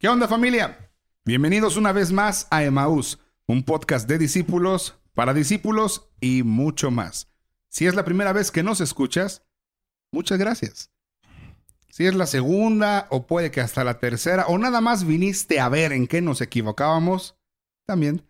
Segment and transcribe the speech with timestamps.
[0.00, 0.90] ¿Qué onda familia?
[1.26, 7.28] Bienvenidos una vez más a Emaús, un podcast de discípulos, para discípulos y mucho más.
[7.68, 9.44] Si es la primera vez que nos escuchas,
[10.10, 10.90] muchas gracias.
[11.90, 15.68] Si es la segunda o puede que hasta la tercera o nada más viniste a
[15.68, 17.36] ver en qué nos equivocábamos,
[17.84, 18.22] también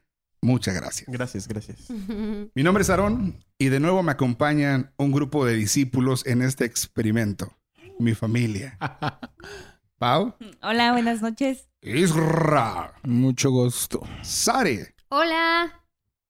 [0.43, 1.09] muchas gracias.
[1.09, 1.89] Gracias, gracias.
[2.52, 6.64] Mi nombre es Aarón y de nuevo me acompañan un grupo de discípulos en este
[6.64, 7.57] experimento.
[8.00, 8.76] Mi familia.
[10.00, 11.68] Pau, Hola, buenas noches.
[11.82, 14.00] Isra, Mucho gusto.
[14.23, 15.85] Sare Hola.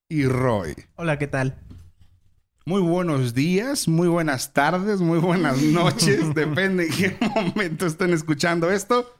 [0.09, 0.75] y Roy.
[0.97, 1.57] Hola, ¿qué tal?
[2.67, 8.73] Muy buenos días, muy buenas tardes, muy buenas noches, depende en qué momento estén escuchando
[8.73, 9.15] esto.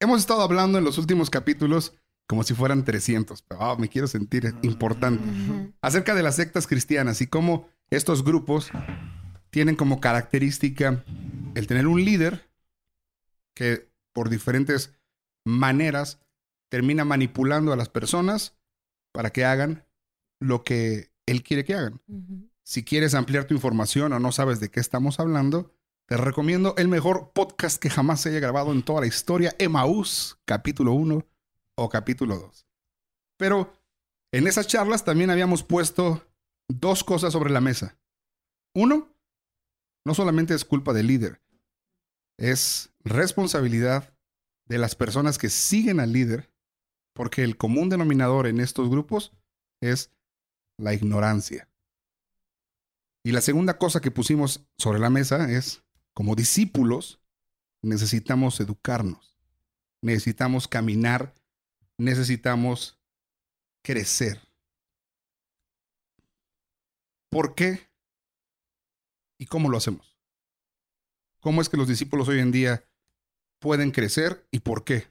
[0.00, 1.92] Hemos estado hablando en los últimos capítulos
[2.26, 5.22] como si fueran 300, pero ah, me quiero sentir importante,
[5.82, 8.70] acerca de las sectas cristianas y cómo estos grupos
[9.50, 11.04] tienen como característica
[11.54, 12.49] el tener un líder
[13.54, 14.92] que por diferentes
[15.44, 16.20] maneras
[16.68, 18.56] termina manipulando a las personas
[19.12, 19.84] para que hagan
[20.40, 22.00] lo que él quiere que hagan.
[22.62, 25.74] Si quieres ampliar tu información o no sabes de qué estamos hablando,
[26.06, 30.38] te recomiendo el mejor podcast que jamás se haya grabado en toda la historia, Emaús,
[30.44, 31.26] capítulo 1
[31.76, 32.66] o capítulo 2.
[33.36, 33.72] Pero
[34.32, 36.26] en esas charlas también habíamos puesto
[36.68, 37.96] dos cosas sobre la mesa.
[38.74, 39.08] Uno,
[40.04, 41.40] no solamente es culpa del líder,
[42.40, 44.14] es responsabilidad
[44.64, 46.50] de las personas que siguen al líder,
[47.12, 49.32] porque el común denominador en estos grupos
[49.80, 50.10] es
[50.78, 51.68] la ignorancia.
[53.22, 57.20] Y la segunda cosa que pusimos sobre la mesa es, como discípulos,
[57.82, 59.38] necesitamos educarnos,
[60.00, 61.34] necesitamos caminar,
[61.98, 62.98] necesitamos
[63.82, 64.40] crecer.
[67.28, 67.90] ¿Por qué?
[69.38, 70.09] ¿Y cómo lo hacemos?
[71.40, 72.84] ¿Cómo es que los discípulos hoy en día
[73.58, 75.08] pueden crecer y por qué?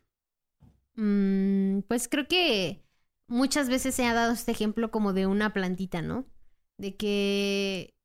[0.95, 2.83] Mm, pues creo que
[3.27, 6.25] muchas veces se ha dado este ejemplo como de una plantita, ¿no?
[6.77, 7.95] De que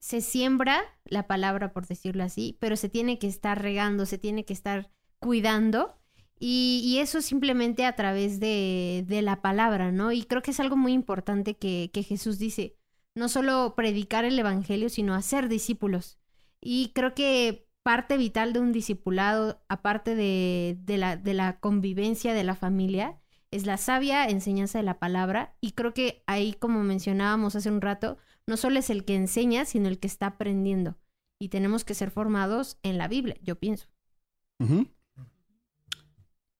[0.00, 4.44] se siembra la palabra, por decirlo así, pero se tiene que estar regando, se tiene
[4.44, 5.98] que estar cuidando.
[6.38, 10.12] Y, eso simplemente a través de, de, la palabra, ¿no?
[10.12, 12.76] Y creo que es algo muy importante que, que Jesús dice,
[13.14, 16.18] no solo predicar el Evangelio, sino hacer discípulos.
[16.66, 22.32] Y creo que parte vital de un discipulado, aparte de, de, la, de la convivencia
[22.32, 23.20] de la familia,
[23.50, 25.56] es la sabia enseñanza de la palabra.
[25.60, 28.16] Y creo que ahí, como mencionábamos hace un rato,
[28.46, 30.96] no solo es el que enseña, sino el que está aprendiendo.
[31.38, 33.86] Y tenemos que ser formados en la Biblia, yo pienso.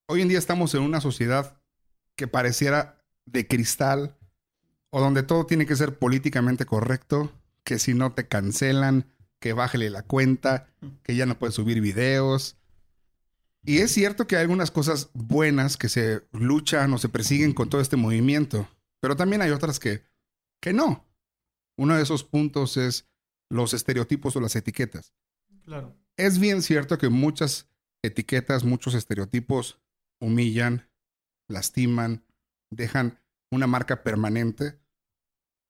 [0.07, 1.59] Hoy en día estamos en una sociedad
[2.15, 4.19] que pareciera de cristal
[4.91, 7.33] o donde todo tiene que ser políticamente correcto,
[7.65, 9.07] que si no te cancelan,
[9.45, 10.71] que bájele la cuenta,
[11.03, 12.57] que ya no puedes subir videos.
[13.63, 17.69] Y es cierto que hay algunas cosas buenas que se luchan o se persiguen con
[17.69, 18.67] todo este movimiento,
[19.01, 20.03] pero también hay otras que,
[20.63, 21.07] que no.
[21.77, 23.07] Uno de esos puntos es
[23.51, 25.13] los estereotipos o las etiquetas.
[25.61, 25.95] Claro.
[26.17, 27.69] Es bien cierto que muchas
[28.03, 29.79] etiquetas, muchos estereotipos
[30.21, 30.89] humillan,
[31.49, 32.25] lastiman,
[32.71, 34.81] dejan una marca permanente,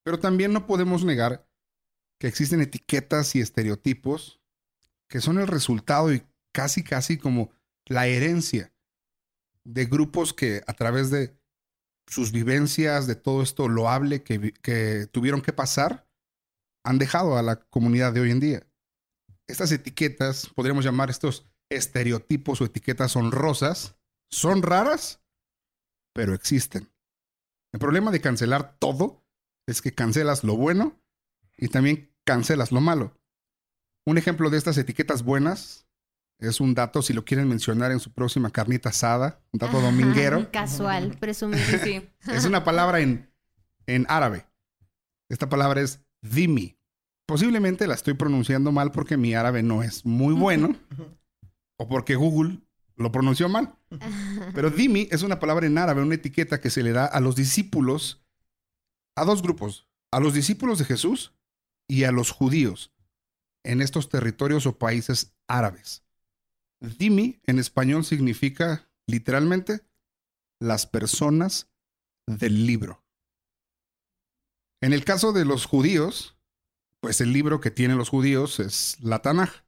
[0.05, 1.45] pero también no podemos negar
[2.19, 4.41] que existen etiquetas y estereotipos
[5.07, 7.51] que son el resultado y casi, casi como
[7.85, 8.73] la herencia
[9.63, 11.37] de grupos que a través de
[12.07, 16.07] sus vivencias, de todo esto loable que, tuvieron que pasar,
[16.83, 18.67] han dejado a la comunidad de hoy en día.
[19.47, 23.95] Estas etiquetas, podríamos llamar estos estereotipos o etiquetas honrosas,
[24.29, 25.23] son raras,
[26.13, 26.91] pero existen.
[27.73, 29.23] El problema de cancelar todo
[29.67, 31.01] es que cancelas lo bueno
[31.57, 33.17] y también cancelas lo malo.
[34.05, 35.87] Un ejemplo de estas etiquetas buenas
[36.39, 39.87] es un dato, si lo quieren mencionar en su próxima carnita asada, un dato Ajá,
[39.87, 40.51] dominguero.
[40.51, 41.63] Casual, presumido.
[41.83, 42.07] Sí.
[42.27, 43.31] Es una palabra en,
[43.87, 44.45] en árabe.
[45.29, 46.77] Esta palabra es dhimi.
[47.25, 50.75] Posiblemente la estoy pronunciando mal porque mi árabe no es muy bueno
[51.77, 52.59] o porque Google
[52.95, 53.75] lo pronunció mal.
[54.53, 57.35] Pero dhimi es una palabra en árabe, una etiqueta que se le da a los
[57.35, 58.23] discípulos,
[59.15, 61.34] a dos grupos, a los discípulos de Jesús
[61.87, 62.91] y a los judíos
[63.63, 66.03] en estos territorios o países árabes.
[66.79, 69.81] Dhimi en español significa literalmente
[70.59, 71.69] las personas
[72.27, 73.03] del libro.
[74.81, 76.37] En el caso de los judíos,
[76.99, 79.63] pues el libro que tienen los judíos es la Tanaj.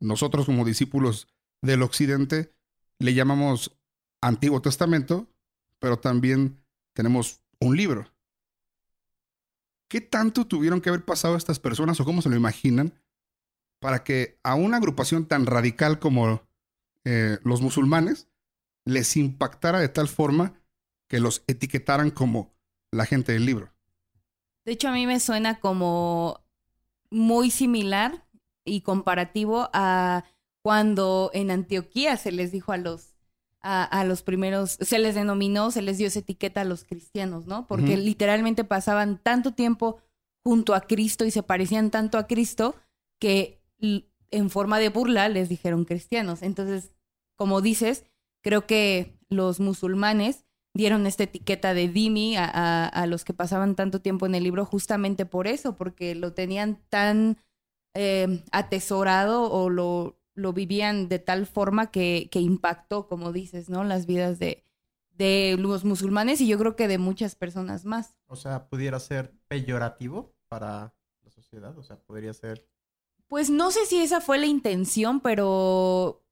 [0.00, 1.28] Nosotros como discípulos
[1.62, 2.54] del occidente
[2.98, 3.78] le llamamos
[4.20, 5.28] Antiguo Testamento,
[5.78, 6.62] pero también
[6.92, 8.13] tenemos un libro.
[9.94, 13.00] ¿Qué tanto tuvieron que haber pasado estas personas o cómo se lo imaginan
[13.78, 16.42] para que a una agrupación tan radical como
[17.04, 18.26] eh, los musulmanes
[18.84, 20.60] les impactara de tal forma
[21.06, 22.56] que los etiquetaran como
[22.90, 23.72] la gente del libro.
[24.64, 26.44] De hecho, a mí me suena como
[27.10, 28.26] muy similar
[28.64, 30.24] y comparativo a
[30.60, 33.13] cuando en Antioquía se les dijo a los,
[33.64, 37.46] a, a los primeros, se les denominó, se les dio esa etiqueta a los cristianos,
[37.46, 37.66] ¿no?
[37.66, 39.98] Porque literalmente pasaban tanto tiempo
[40.44, 42.76] junto a Cristo y se parecían tanto a Cristo
[43.20, 43.60] que
[44.30, 46.42] en forma de burla les dijeron cristianos.
[46.42, 46.92] Entonces,
[47.36, 48.04] como dices,
[48.42, 50.44] creo que los musulmanes
[50.76, 54.42] dieron esta etiqueta de Dimi a, a- a los que pasaban tanto tiempo en el
[54.44, 57.38] libro justamente por eso, porque lo tenían tan
[57.94, 63.84] eh, atesorado o lo, lo vivían de tal forma que, que impactó, como dices, ¿no?
[63.84, 64.64] Las vidas de,
[65.12, 68.16] de los musulmanes y yo creo que de muchas personas más.
[68.26, 71.76] O sea, pudiera ser peyorativo para la sociedad.
[71.78, 72.66] O sea, podría ser.
[73.28, 76.22] Pues no sé si esa fue la intención, pero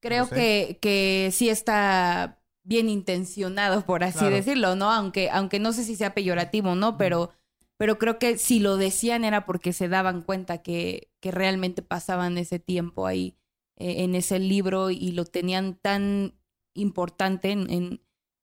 [0.00, 0.34] creo No sé.
[0.36, 4.36] que, que sí está bien intencionado, por así Claro.
[4.36, 4.90] decirlo, ¿no?
[4.90, 6.96] Aunque, aunque no sé si sea peyorativo, ¿no?
[6.96, 7.32] Pero,
[7.76, 12.38] pero creo que si lo decían era porque se daban cuenta que, que realmente pasaban
[12.38, 13.36] ese tiempo ahí
[13.76, 16.34] eh, en ese libro y lo tenían tan
[16.74, 18.00] importante en, en,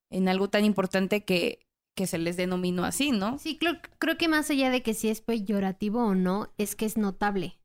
[0.09, 3.37] en algo tan importante que, que se les denominó así, ¿no?
[3.37, 6.85] Sí, creo, creo que más allá de que si es peyorativo o no, es que
[6.85, 7.60] es notable.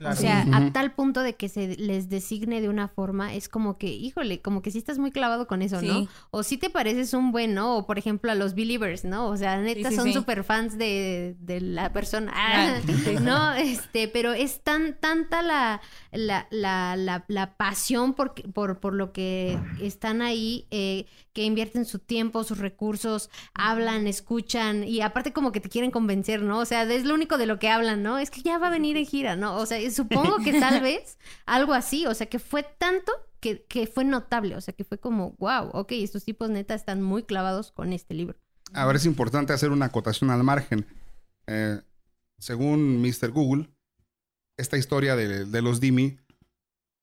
[0.00, 0.14] Claro.
[0.14, 3.76] O sea, a tal punto de que se les designe de una forma, es como
[3.76, 5.92] que, híjole, como que sí estás muy clavado con eso, ¿no?
[5.92, 6.08] Sí.
[6.30, 7.76] O sí te pareces un buen, ¿no?
[7.76, 9.28] O por ejemplo a los believers, ¿no?
[9.28, 10.14] O sea, neta sí, son sí.
[10.14, 12.32] súper fans de, de la persona.
[12.34, 13.16] Ah, sí.
[13.20, 15.82] no, este, pero es tan, tanta la,
[16.12, 21.84] la, la, la, la pasión por, por, por lo que están ahí, eh, que invierten
[21.84, 26.58] su tiempo, sus recursos, hablan, escuchan, y aparte como que te quieren convencer, ¿no?
[26.58, 28.18] O sea, es lo único de lo que hablan, ¿no?
[28.18, 29.56] Es que ya va a venir en gira, ¿no?
[29.56, 33.86] O sea, supongo que tal vez algo así, o sea, que fue tanto que, que
[33.86, 37.72] fue notable, o sea, que fue como, wow, ok, estos tipos neta están muy clavados
[37.72, 38.38] con este libro.
[38.72, 40.86] Ahora es importante hacer una acotación al margen.
[41.46, 41.80] Eh,
[42.38, 43.30] según Mr.
[43.30, 43.70] Google,
[44.56, 46.18] esta historia de, de los Dimi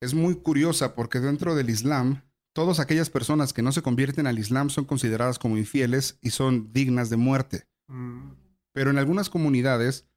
[0.02, 2.24] es muy curiosa porque dentro del Islam,
[2.58, 6.74] todas aquellas personas que no se convierten al Islam son consideradas como infieles y son
[6.74, 7.68] dignas de muerte.
[7.86, 8.32] Mm,
[8.74, 10.08] Pero en algunas comunidades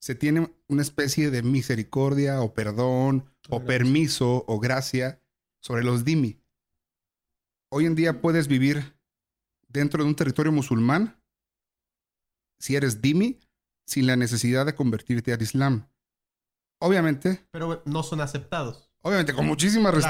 [0.00, 5.20] se tiene una especie de misericordia o perdón o permiso o gracia
[5.60, 6.40] sobre los Dimi.
[7.70, 8.96] Hoy en día puedes vivir
[9.68, 11.22] dentro de un territorio musulmán
[12.58, 13.38] si eres Dimi
[13.86, 15.90] sin la necesidad de convertirte al Islam.
[16.80, 18.90] Obviamente, Pero no son aceptados.
[19.02, 20.08] obviamente con muchísimas Claro.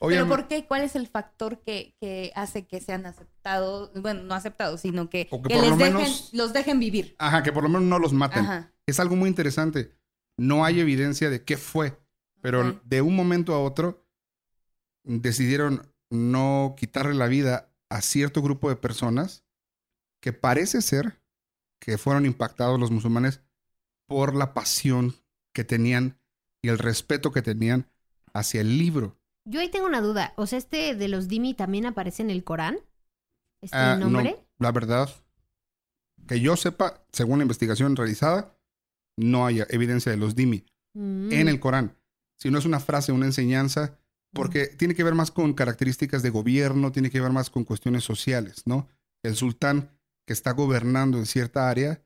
[0.00, 0.64] ¿Pero por qué?
[0.66, 3.90] ¿Cuál es el factor que, que hace que sean aceptados?
[4.00, 6.78] Bueno, no aceptados, sino que, O que que por les lo dejen, menos- los dejen
[6.78, 7.16] vivir.
[7.18, 8.44] Ajá, que por lo menos no los maten.
[8.44, 8.72] Ajá.
[8.86, 9.92] es algo muy interesante.
[10.36, 11.98] No hay evidencia de qué fue,
[12.40, 14.06] pero de un momento a otro
[15.04, 19.44] decidieron no quitarle la vida a cierto grupo de personas
[20.20, 21.20] que parece ser
[21.80, 23.40] que fueron impactados los musulmanes
[24.06, 25.14] por la pasión
[25.52, 26.18] que tenían
[26.62, 27.90] y el respeto que tenían
[28.32, 29.18] hacia el libro.
[29.48, 32.44] Yo ahí tengo una duda, o sea, este de los Dimi también aparece en el
[32.44, 32.78] Corán,
[33.62, 34.36] este Ah, no, nombre.
[34.58, 35.08] la verdad,
[36.26, 38.54] que yo sepa, según la investigación realizada,
[39.16, 40.64] no hay evidencia de los dimi.
[40.94, 41.32] Mm.
[41.32, 41.96] en el Corán,
[42.36, 43.98] sino es una frase, una enseñanza,
[44.32, 48.04] porque tiene que ver más con características de gobierno, tiene que ver más con cuestiones
[48.04, 48.88] sociales, ¿no?
[49.22, 49.90] El sultán
[50.26, 52.02] que está gobernando en cierta área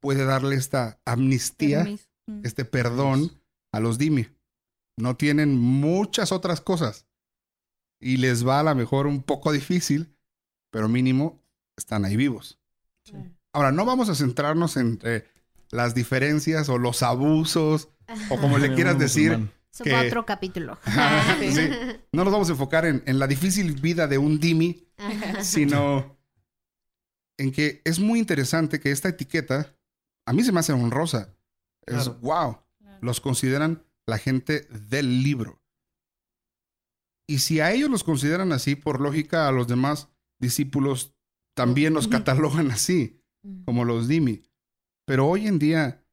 [0.00, 2.04] puede darle esta amnistía, Permiso.
[2.26, 2.40] Mm.
[2.44, 4.26] este perdón a los dimi.
[4.96, 7.06] No tienen muchas otras cosas
[8.00, 10.14] y les va a lo mejor un poco difícil,
[10.70, 11.42] pero mínimo
[11.76, 12.58] están ahí vivos.
[13.52, 15.26] Ahora, no vamos a centrarnos entre
[15.70, 17.88] las diferencias o los abusos
[18.28, 19.50] o como le quieras decir.
[19.72, 20.78] Eso que- otro capítulo.
[21.40, 21.70] Sí.
[22.12, 25.42] No nos vamos a enfocar en, en la difícil vida de un Dimi, Ajá.
[25.44, 26.18] sino
[27.38, 29.74] en que es muy interesante que esta etiqueta
[30.26, 31.34] a mí se me hace honrosa.
[31.86, 32.18] Es Claro.
[32.20, 32.58] wow.
[33.00, 35.62] Los consideran la gente del libro.
[37.26, 41.14] Y si a ellos los consideran así, por lógica, a los demás discípulos
[41.54, 43.22] también los catalogan así,
[43.64, 44.42] como los Dimi.
[45.04, 46.04] Pero hoy en día,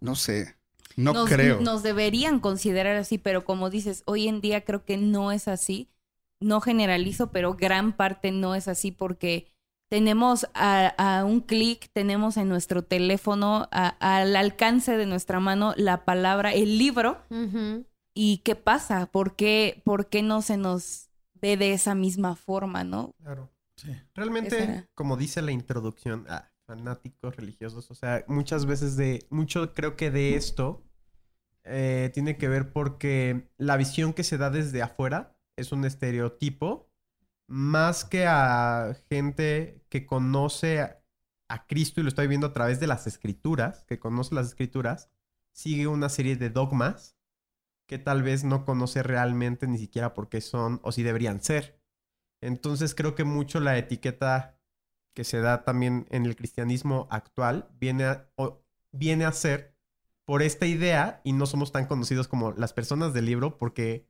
[0.00, 0.56] no sé,
[0.96, 1.60] no nos, creo.
[1.60, 5.90] Nos deberían considerar así, pero como dices, hoy en día creo que no es así.
[6.40, 9.52] No generalizo, pero gran parte no es así porque
[9.90, 15.74] tenemos a, a un clic, tenemos en nuestro teléfono, a- al alcance de nuestra mano,
[15.76, 17.18] la palabra, el libro.
[18.14, 19.06] ¿Y qué pasa?
[19.06, 23.14] ¿Por qué, por qué no se nos ve de esa misma forma, no?
[23.20, 23.50] Claro.
[23.76, 23.90] Sí.
[24.14, 29.96] Realmente, como dice la introducción, ah, fanáticos religiosos, o sea, muchas veces de, mucho creo
[29.96, 30.84] que de esto
[31.64, 36.89] eh, tiene que ver porque la visión que se da desde afuera es un estereotipo
[37.50, 40.82] más que a gente que conoce
[41.48, 45.10] a, Cristo y lo está viviendo a través de las escrituras, que conoce las escrituras,
[45.50, 47.16] sigue una serie de dogmas
[47.88, 51.82] que tal vez no conoce realmente ni siquiera por qué son o si deberían ser.
[52.40, 54.60] Entonces creo que mucho la etiqueta
[55.12, 59.74] que se da también en el cristianismo actual viene o viene a ser
[60.24, 64.08] por esta idea y no somos tan conocidos como las personas del libro porque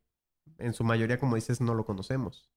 [0.58, 2.50] en su mayoría, como dices, no lo conocemos.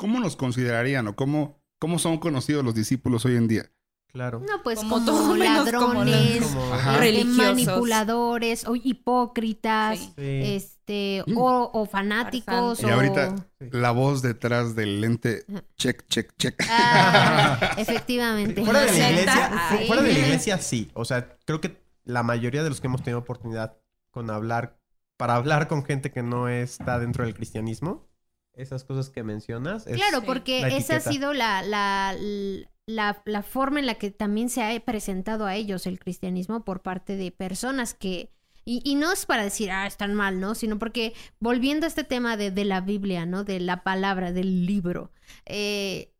[0.00, 3.70] ¿Cómo nos considerarían o cómo, cómo son conocidos los discípulos hoy en día?
[4.12, 4.40] Claro.
[4.40, 7.36] No, pues Como como, ladrones, Como- este, Religiosos.
[7.36, 10.12] manipuladores o hipócritas, Sí.
[10.16, 11.36] Este, Mm.
[11.36, 12.80] o, o fanáticos.
[12.82, 12.94] Y o...
[12.94, 13.66] ahorita Sí.
[13.72, 15.44] la voz detrás del lente,
[15.76, 16.54] check, check, check.
[16.68, 18.64] Ah, efectivamente.
[18.64, 19.86] Fuera de la iglesia, sí.
[19.86, 20.90] fuera de la iglesia sí.
[20.94, 23.76] O sea, creo que la mayoría de los que hemos tenido oportunidad
[24.10, 24.76] con hablar,
[25.16, 28.08] para hablar con gente que no está dentro del cristianismo,
[28.54, 29.86] esas cosas que mencionas.
[29.86, 32.16] es- Claro, porque esa ha sido la, la,
[32.86, 36.80] la, la forma en la que también se ha presentado a ellos el cristianismo por
[36.82, 38.30] parte de personas que...
[38.66, 40.54] Y, y no es para decir, ah, están mal, ¿no?
[40.54, 43.42] Sino porque volviendo a este tema de, de la Biblia, ¿no?
[43.42, 45.10] De la palabra, del libro,
[45.46, 46.12] eh,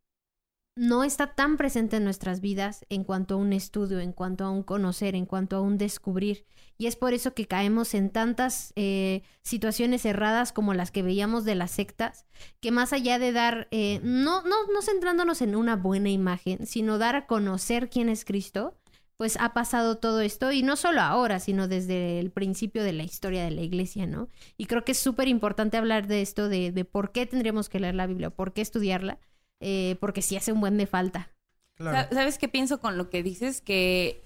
[0.76, 4.50] no está tan presente en nuestras vidas en cuanto a un estudio, en cuanto a
[4.50, 6.46] un conocer, en cuanto a un descubrir.
[6.78, 11.44] Y es por eso que caemos en tantas eh, situaciones erradas como las que veíamos
[11.44, 12.24] de las sectas,
[12.60, 16.96] que más allá de dar, eh, no, no, no centrándonos en una buena imagen, sino
[16.96, 18.78] dar a conocer quién es Cristo,
[19.18, 23.02] pues ha pasado todo esto, y no solo ahora, sino desde el principio de la
[23.02, 24.28] historia de la iglesia, ¿no?
[24.56, 27.80] Y creo que es súper importante hablar de esto, de, de por qué tendríamos que
[27.80, 29.18] leer la Biblia, por qué estudiarla,
[29.61, 31.31] eh, porque sí hace un buen de falta.
[31.75, 32.09] Claro.
[32.14, 33.61] ¿Sabes qué pienso con lo que dices?
[33.61, 34.23] Que,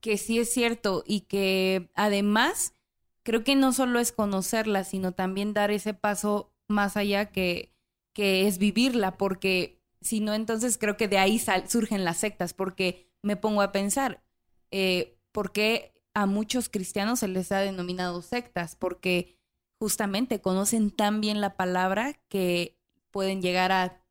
[0.00, 2.74] que sí es cierto y que además
[3.22, 7.72] creo que no solo es conocerla, sino también dar ese paso más allá que,
[8.12, 12.54] que es vivirla, porque si no, entonces creo que de ahí sal- surgen las sectas,
[12.54, 14.22] porque me pongo a pensar,
[14.70, 18.76] eh, ¿por qué a muchos cristianos se les ha denominado sectas?
[18.76, 19.36] Porque
[19.78, 22.78] justamente conocen tan bien la palabra que
[23.10, 24.02] pueden llegar a.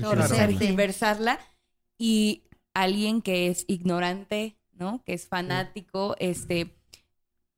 [0.00, 1.38] tergiversarla
[1.98, 2.42] y
[2.74, 5.02] alguien que es ignorante, ¿no?
[5.04, 6.74] Que es fanático, este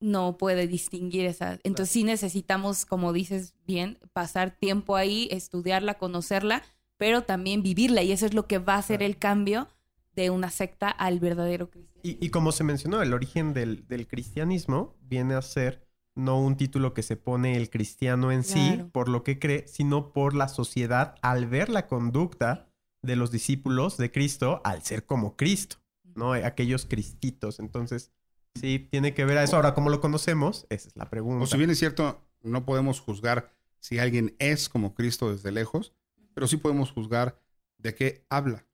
[0.00, 1.58] no puede distinguir esa.
[1.64, 6.62] Entonces sí necesitamos, como dices bien, pasar tiempo ahí, estudiarla, conocerla,
[6.96, 9.68] pero también vivirla y eso es lo que va a hacer el cambio
[10.14, 12.00] de una secta al verdadero cristiano.
[12.02, 15.85] Y, y como se mencionó, el origen del, del cristianismo viene a ser
[16.16, 20.12] no un título que se pone el cristiano en sí por lo que cree, sino
[20.12, 22.68] por la sociedad al ver la conducta
[23.02, 25.76] de los discípulos de Cristo al ser como Cristo,
[26.14, 26.32] ¿no?
[26.32, 27.60] Aquellos cristitos.
[27.60, 28.10] Entonces,
[28.54, 29.56] sí, tiene que ver a eso.
[29.56, 30.66] Ahora, ¿cómo lo conocemos?
[30.70, 31.44] Esa es la pregunta.
[31.44, 35.92] O si bien es cierto, no podemos juzgar si alguien es como Cristo desde lejos,
[36.34, 37.38] pero sí podemos juzgar
[37.78, 38.66] de qué habla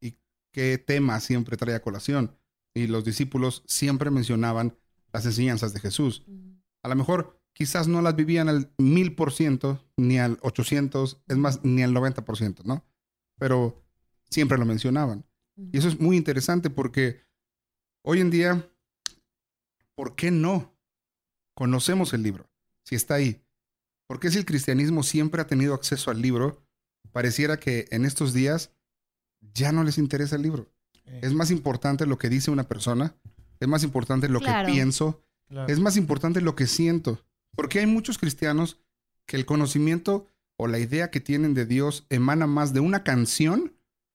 [0.00, 0.16] y
[0.52, 2.34] qué tema siempre trae a colación.
[2.74, 4.76] Y los discípulos siempre mencionaban
[5.16, 6.26] las enseñanzas de Jesús.
[6.82, 11.36] A lo mejor quizás no las vivían al mil por ciento, ni al 800, es
[11.38, 12.84] más, ni al 90 por ciento, ¿no?
[13.38, 13.82] Pero
[14.28, 15.24] siempre lo mencionaban.
[15.72, 17.22] Y eso es muy interesante porque
[18.02, 18.70] hoy en día,
[19.94, 20.76] ¿por qué no?
[21.54, 22.50] Conocemos el libro,
[22.84, 23.42] si está ahí.
[24.06, 26.62] Porque si el cristianismo siempre ha tenido acceso al libro,
[27.10, 28.70] pareciera que en estos días
[29.40, 30.70] ya no les interesa el libro.
[31.22, 33.16] Es más importante lo que dice una persona,
[33.60, 34.66] es más importante lo Claro.
[34.66, 35.72] que pienso, Claro.
[35.72, 37.20] es más importante lo que siento.
[37.54, 38.78] Porque hay muchos cristianos
[39.26, 43.74] que el conocimiento o la idea que tienen de Dios emana más de una canción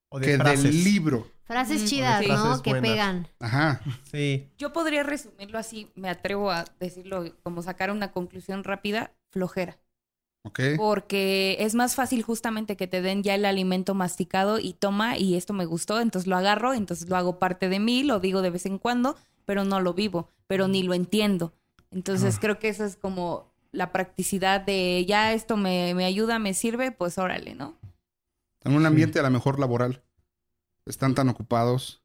[0.09, 0.63] O de que frases.
[0.63, 1.27] del libro.
[1.43, 2.27] Frases Mm, chidas, sí.
[2.29, 2.37] ¿no?
[2.37, 3.27] Frases Que pegan.
[3.39, 3.81] Ajá.
[4.11, 4.47] Sí.
[4.57, 9.77] Yo podría resumirlo así, me atrevo a decirlo como sacar una conclusión rápida, flojera.
[10.43, 10.59] ¿Ok?
[10.77, 15.35] Porque es más fácil justamente que te den ya el alimento masticado y toma y
[15.35, 18.49] esto me gustó, entonces lo agarro, entonces lo hago parte de mí, lo digo de
[18.49, 21.53] vez en cuando, pero no lo vivo, pero ni lo entiendo.
[21.91, 22.39] Entonces Ah.
[22.41, 26.91] creo que eso es como la practicidad de ya esto me, me ayuda, me sirve,
[26.91, 27.77] pues órale, ¿no?
[28.63, 30.03] En un ambiente a lo mejor laboral.
[30.85, 32.03] Están tan ocupados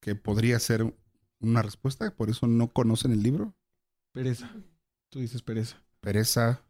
[0.00, 0.94] que podría ser
[1.40, 2.10] una respuesta.
[2.14, 3.54] Por eso no conocen el libro.
[4.12, 4.50] Pereza.
[5.10, 5.82] Tú dices pereza.
[6.00, 6.62] Pereza,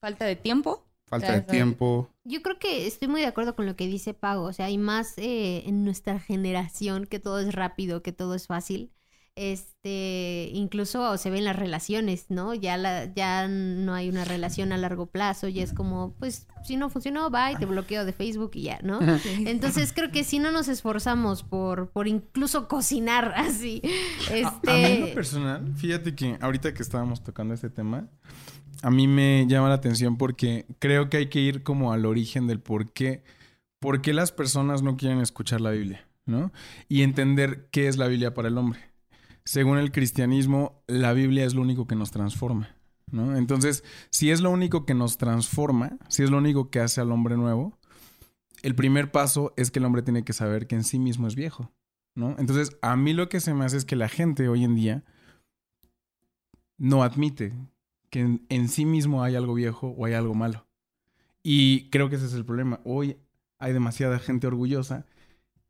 [0.00, 0.85] Falta de tiempo.
[1.06, 2.10] Falta de tiempo.
[2.24, 4.44] Yo creo que estoy muy de acuerdo con lo que dice Pago.
[4.44, 8.46] O sea, hay más eh, en nuestra generación que todo es rápido, que todo es
[8.46, 8.90] fácil.
[9.38, 12.54] este, incluso se ven las relaciones, ¿no?
[12.54, 16.76] Ya la, ya no hay una relación a largo plazo, ya es como, pues, si
[16.76, 18.98] no funcionó, bye, te bloqueo de Facebook y ya, ¿no?
[19.46, 23.82] Entonces creo que si no nos esforzamos por, por incluso cocinar así,
[24.30, 24.70] este...
[24.70, 28.08] A, a mí en lo personal, fíjate que ahorita que estábamos tocando este tema,
[28.82, 32.46] a mí me llama la atención porque creo que hay que ir como al origen
[32.46, 33.22] del por qué,
[33.78, 36.52] por qué las personas no quieren escuchar la Biblia, ¿no?
[36.88, 38.80] Y entender qué es la Biblia para el hombre.
[39.44, 42.76] Según el cristianismo, la Biblia es lo único que nos transforma,
[43.10, 43.36] ¿no?
[43.36, 47.12] Entonces, si es lo único que nos transforma, si es lo único que hace al
[47.12, 47.78] hombre nuevo,
[48.62, 51.36] el primer paso es que el hombre tiene que saber que en sí mismo es
[51.36, 51.70] viejo,
[52.14, 52.34] ¿no?
[52.38, 55.04] Entonces, a mí lo que se me hace es que la gente hoy en día
[56.78, 57.52] no admite
[58.10, 60.66] que en, en sí mismo hay algo viejo o hay algo malo.
[61.42, 62.80] Y creo que ese es el problema.
[62.84, 63.18] Hoy
[63.58, 65.06] hay demasiada gente orgullosa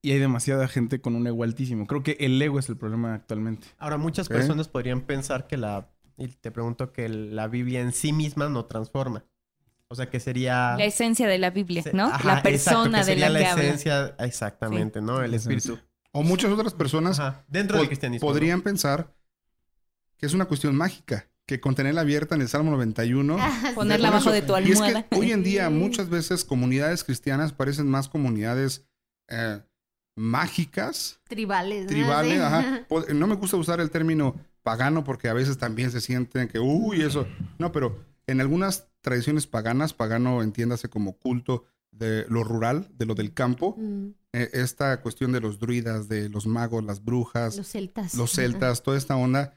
[0.03, 1.87] y hay demasiada gente con un ego altísimo.
[1.87, 3.69] Creo que el ego es el problema actualmente.
[3.79, 5.91] Ahora, muchas personas podrían pensar que la...
[6.17, 9.25] Y te pregunto que la Biblia en sí misma no transforma.
[9.89, 10.77] O sea, que sería...
[10.79, 12.07] La esencia de la Biblia, se- ¿no?
[12.07, 13.65] Ajá, la exacto, persona que de sería la que habla.
[13.65, 15.23] esencia, exactamente, ¿no?
[15.23, 15.79] El espíritu.
[16.13, 18.27] O muchas otras personas Ajá, Dentro po- del cristianismo.
[18.27, 18.33] ¿no?
[18.33, 19.15] podrían pensar
[20.17, 23.39] que es una cuestión mágica, que con tenerla abierta en el Salmo 91
[23.75, 25.05] Ponerla abajo de tu Y es almohada.
[25.09, 28.85] que hoy en día muchas veces comunidades cristianas parecen más comunidades
[29.29, 29.61] eh,
[30.17, 31.83] mágicas, Tribales.
[31.85, 31.89] ¿no?
[31.89, 32.33] tribales.
[32.35, 32.41] Sí.
[32.41, 32.87] ajá.
[33.15, 37.03] No me gusta usar el término pagano porque a veces también se sienten que, uy,
[37.03, 37.27] eso.
[37.59, 43.15] No, pero en algunas tradiciones paganas, pagano entiéndase como culto de lo rural, de lo
[43.15, 47.69] del campo, Mm, eh, esta cuestión de los druidas, de los magos, las brujas, Los
[47.69, 48.15] celtas.
[48.15, 49.55] los celtas, toda esta onda,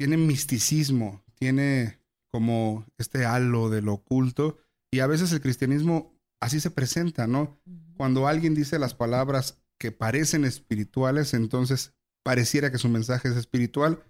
[0.00, 4.56] tiene misticismo, tiene como este halo de lo oculto
[4.90, 7.60] y a veces el cristianismo así se presenta, ¿no?
[7.98, 11.92] Cuando alguien dice las palabras que parecen espirituales, entonces
[12.22, 14.02] pareciera que su mensaje es espiritual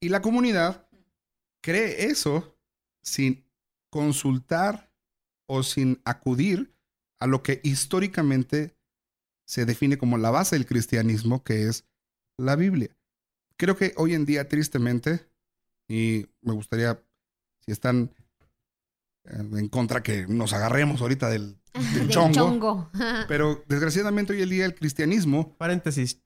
[0.00, 0.88] y la comunidad
[1.62, 2.56] cree eso
[3.02, 3.44] sin
[3.90, 4.90] consultar
[5.46, 6.74] o sin acudir
[7.18, 8.78] a lo que históricamente
[9.46, 11.84] se define como la base del cristianismo, que es
[12.38, 12.96] la Biblia.
[13.58, 15.33] Creo que hoy en día, tristemente,
[15.88, 17.02] y me gustaría,
[17.60, 18.10] si están
[19.24, 22.90] eh, en contra, que nos agarremos ahorita del, del Del chongo, chongo.
[23.28, 26.20] pero desgraciadamente hoy en día el cristianismo, Paréntesis.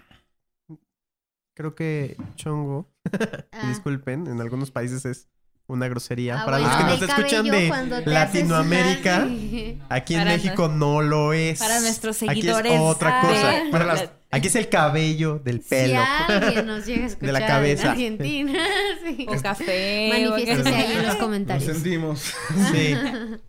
[1.55, 2.88] Creo que chongo,
[3.53, 3.68] Ah.
[3.68, 5.29] disculpen, en algunos países es
[5.68, 6.40] una grosería.
[6.40, 6.87] Ah, Para bueno, los que Ah.
[6.88, 9.78] nos escuchan de Latinoamérica, haces- sí.
[9.90, 11.59] aquí en Para México no lo es.
[11.59, 12.72] Para nuestros Aquí seguidores.
[12.72, 13.52] es otra cosa.
[13.70, 16.00] Para las- aquí es el cabello del Si pelo.
[16.28, 17.83] alguien nos llega a escuchar De la cabeza.
[17.83, 18.59] en Argentina,
[19.04, 19.26] sí.
[19.28, 20.09] O café.
[20.11, 21.70] manifiéstese ahí en los Lo comentarios.
[21.72, 22.35] sentimos.
[22.72, 22.94] Sí.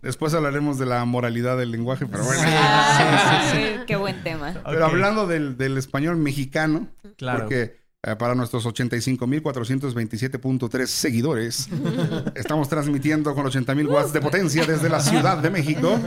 [0.02, 2.42] después hablaremos de la moralidad del lenguaje, pero bueno.
[2.46, 4.54] Ah, Qué buen tema.
[4.66, 7.40] Pero hablando del, del español mexicano, Claro.
[7.40, 7.79] porque
[8.18, 11.68] para nuestros 85.427.3 seguidores,
[12.34, 16.00] estamos transmitiendo con 80.000 watts de potencia desde la Ciudad de México.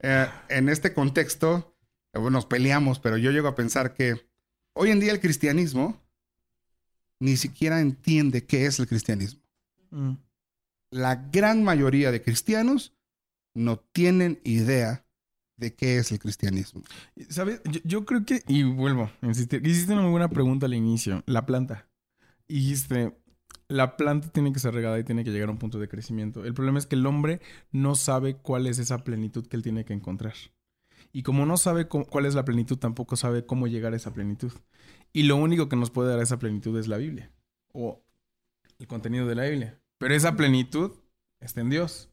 [0.00, 1.76] Eh, en este contexto,
[2.12, 4.28] eh, bueno, nos peleamos, pero yo llego a pensar que
[4.74, 5.98] hoy en día el cristianismo
[7.20, 9.40] ni siquiera entiende qué es el cristianismo.
[9.90, 10.16] Mm.
[10.90, 12.92] La gran mayoría de cristianos
[13.54, 15.03] no tienen idea
[15.56, 16.82] de qué es el cristianismo.
[17.28, 17.60] ¿Sabes?
[17.84, 21.46] Yo, creo que, y vuelvo a insistir, hiciste una muy buena pregunta al inicio, la
[21.46, 21.88] planta.
[22.48, 23.16] Y dijiste,
[23.68, 26.44] la planta tiene que ser regada y tiene que llegar a un punto de crecimiento.
[26.44, 27.40] El problema es que el hombre
[27.72, 30.34] no sabe cuál es esa plenitud que él tiene que encontrar.
[31.12, 34.52] Y como no sabe cuál es la plenitud, tampoco sabe cómo llegar a esa plenitud.
[35.12, 37.30] Y lo único que nos puede dar esa plenitud es la Biblia.
[37.72, 38.04] O
[38.80, 39.80] el contenido de la Biblia.
[39.98, 40.90] Pero esa plenitud
[41.40, 42.10] está en Dios.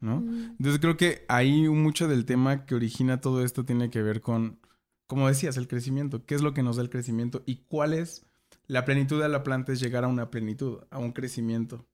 [0.00, 0.20] ¿No?
[0.20, 0.56] Mm.
[0.58, 4.58] Entonces creo que ahí mucho del tema que origina todo esto tiene que ver con,
[5.06, 6.24] como decías, el crecimiento.
[6.26, 7.42] ¿Qué es lo que nos da el crecimiento?
[7.46, 8.26] ¿Y cuál es
[8.66, 9.72] la plenitud de la planta?
[9.72, 11.86] Es llegar a una plenitud, a un crecimiento.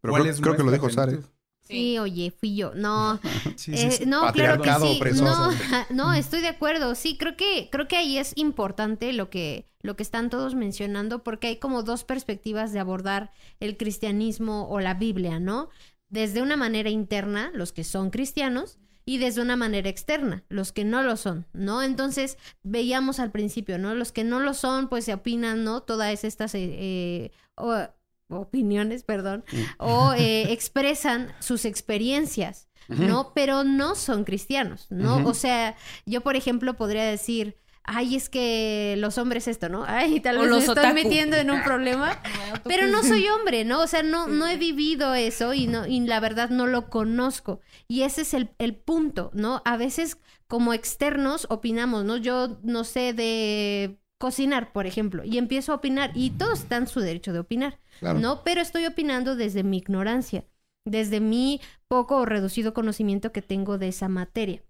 [0.00, 1.20] Pero ¿Cuál creo, es creo que lo dijo Sare.
[1.62, 2.74] Sí, oye, fui yo.
[2.74, 3.18] No,
[3.56, 4.06] Sí, Eh, sí, sí.
[4.06, 5.22] no, claro que Patriarcado sí.
[5.22, 5.50] No,
[5.90, 6.94] no, estoy de acuerdo.
[6.94, 11.22] Sí, creo que, creo que ahí es importante lo que, lo que están todos mencionando,
[11.24, 15.70] porque hay como dos perspectivas de abordar el cristianismo o la Biblia, ¿no?
[16.14, 20.84] Desde una manera interna, los que son cristianos, y desde una manera externa, los que
[20.84, 21.82] no lo son, ¿no?
[21.82, 23.94] Entonces, veíamos al principio, ¿no?
[23.94, 25.82] Los que no lo son, pues se opinan, ¿no?
[25.82, 27.88] Todas estas eh, eh, o-
[28.28, 29.44] opiniones, perdón,
[29.78, 32.68] o eh, expresan sus experiencias.
[32.86, 33.32] ¿no?
[33.34, 35.26] Pero no son cristianos, ¿no?
[35.26, 35.74] O sea,
[36.04, 39.84] yo, por ejemplo, podría decir, ay, es que los hombres esto, ¿no?
[39.86, 40.94] Ay, tal O vez me los estoy otaku.
[40.94, 42.20] metiendo en un problema,
[42.66, 43.80] pero no soy hombre, ¿no?
[43.82, 47.60] O sea, no, no he vivido eso y, no, y la verdad no lo conozco.
[47.88, 49.62] Y ese es el, el punto, ¿no?
[49.64, 52.16] A veces como externos opinamos, ¿no?
[52.16, 57.00] Yo no sé de cocinar, por ejemplo, y empiezo a opinar, y todos están su
[57.00, 58.18] derecho de opinar, Claro.
[58.18, 58.42] ¿no?
[58.44, 60.44] Pero estoy opinando desde mi ignorancia,
[60.86, 64.62] desde mi poco o reducido conocimiento que tengo de esa materia.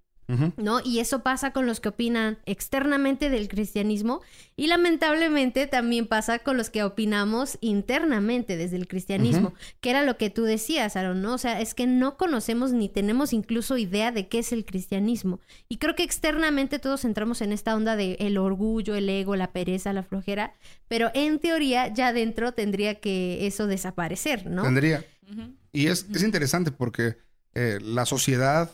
[0.57, 0.81] ¿No?
[0.85, 4.23] Y eso pasa con los que opinan externamente del cristianismo
[4.57, 10.17] y lamentablemente también pasa con los que opinamos internamente desde el cristianismo, que era lo
[10.17, 11.35] que tú decías, Aaron, ¿no?
[11.35, 15.41] O sea, es que no conocemos ni tenemos incluso idea de qué es el cristianismo.
[15.69, 19.53] Y creo que externamente todos entramos en esta onda de el orgullo, el ego, la
[19.53, 20.55] pereza, la flojera,
[20.89, 24.63] pero en teoría ya adentro tendría que eso desaparecer, ¿no?
[24.63, 25.05] Tendría.
[25.73, 27.17] Y es, es interesante porque
[27.55, 28.71] eh, la sociedad,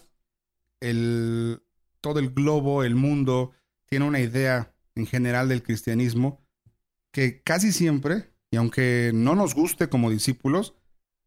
[0.81, 1.63] el,
[2.01, 3.53] todo el globo, el mundo,
[3.87, 6.45] tiene una idea en general del cristianismo
[7.13, 10.75] que casi siempre, y aunque no nos guste como discípulos,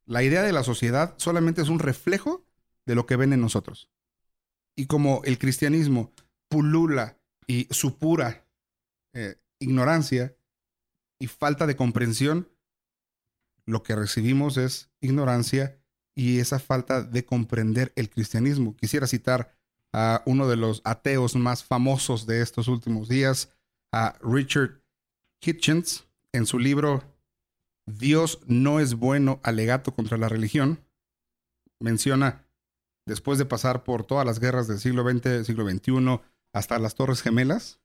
[0.05, 2.45] la idea de la sociedad solamente es un reflejo
[2.85, 3.89] de lo que ven en nosotros.
[4.75, 6.11] Y como el cristianismo
[6.47, 8.45] pulula y supura
[9.13, 10.35] eh, ignorancia
[11.19, 12.49] y falta de comprensión,
[13.65, 15.79] lo que recibimos es ignorancia
[16.15, 18.75] y esa falta de comprender el cristianismo.
[18.75, 19.55] Quisiera citar
[19.93, 23.49] a uno de los ateos más famosos de estos últimos días,
[23.91, 24.81] a Richard
[25.39, 27.03] Hitchens, en su libro
[27.85, 30.83] Dios no es bueno alegato contra la religión.
[31.79, 32.47] Menciona,
[33.05, 36.21] después de pasar por todas las guerras del siglo XX, siglo XXI,
[36.53, 37.79] hasta las Torres Gemelas,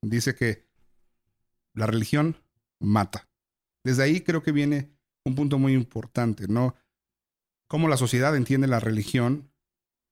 [0.00, 0.66] dice que
[1.74, 2.36] la religión
[2.80, 3.28] mata.
[3.84, 4.90] Desde ahí creo que viene
[5.24, 6.74] un punto muy importante, ¿no?
[7.72, 9.50] Cómo la sociedad entiende la religión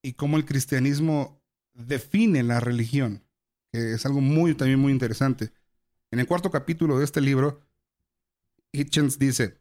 [0.00, 1.42] y cómo el cristianismo
[1.74, 3.22] define la religión,
[3.70, 5.52] que es algo muy, también muy interesante.
[6.10, 7.60] En el cuarto capítulo de este libro,
[8.72, 9.60] Hitchens dice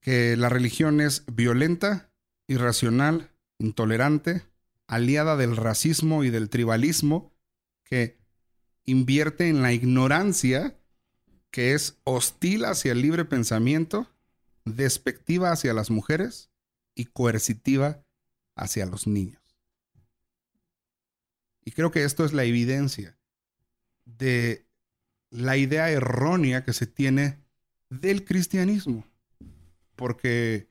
[0.00, 2.10] que la religión es violenta,
[2.46, 4.42] irracional, intolerante,
[4.86, 7.30] aliada del racismo y del tribalismo,
[7.84, 8.16] que
[8.86, 10.78] invierte en la ignorancia,
[11.50, 14.15] que es hostil hacia el libre pensamiento,
[14.66, 16.50] despectiva hacia las mujeres
[16.94, 18.04] y coercitiva
[18.56, 19.40] hacia los niños.
[21.64, 23.16] Y creo que esto es la evidencia
[24.04, 24.66] de
[25.30, 27.38] la idea errónea que se tiene
[27.90, 29.04] del cristianismo.
[29.94, 30.68] Porque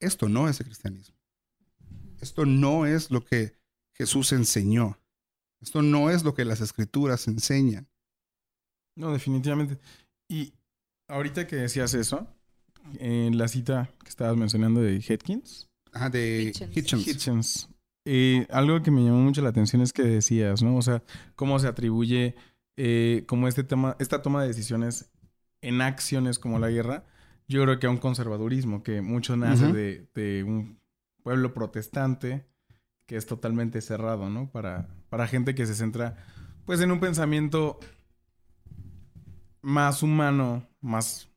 [0.00, 1.16] esto no es el cristianismo.
[2.20, 3.54] Esto no es lo que
[3.92, 4.98] Jesús enseñó.
[5.60, 7.88] Esto no es lo que las escrituras enseñan.
[8.96, 9.78] No, definitivamente.
[10.28, 10.54] Y
[11.08, 12.33] ahorita que decías eso,
[12.98, 16.76] en la cita que estabas mencionando de Hetkins, Ajá, de Hitchens.
[16.76, 17.06] Hitchens.
[17.06, 17.68] Hitchens,
[18.04, 20.76] eh, algo que me llamó mucho la atención es que decías, ¿no?
[20.76, 21.02] O sea,
[21.36, 22.34] cómo se atribuye
[22.76, 25.10] eh, como este tema, esta toma de decisiones
[25.60, 27.04] en acciones como la guerra,
[27.48, 30.78] yo creo que a un conservadurismo que mucho nace de, de un
[31.22, 32.46] pueblo protestante
[33.06, 34.50] que es totalmente cerrado, ¿no?
[34.50, 36.16] Para, para gente que se centra,
[36.64, 37.78] pues, en un pensamiento
[39.62, 41.28] más humano, más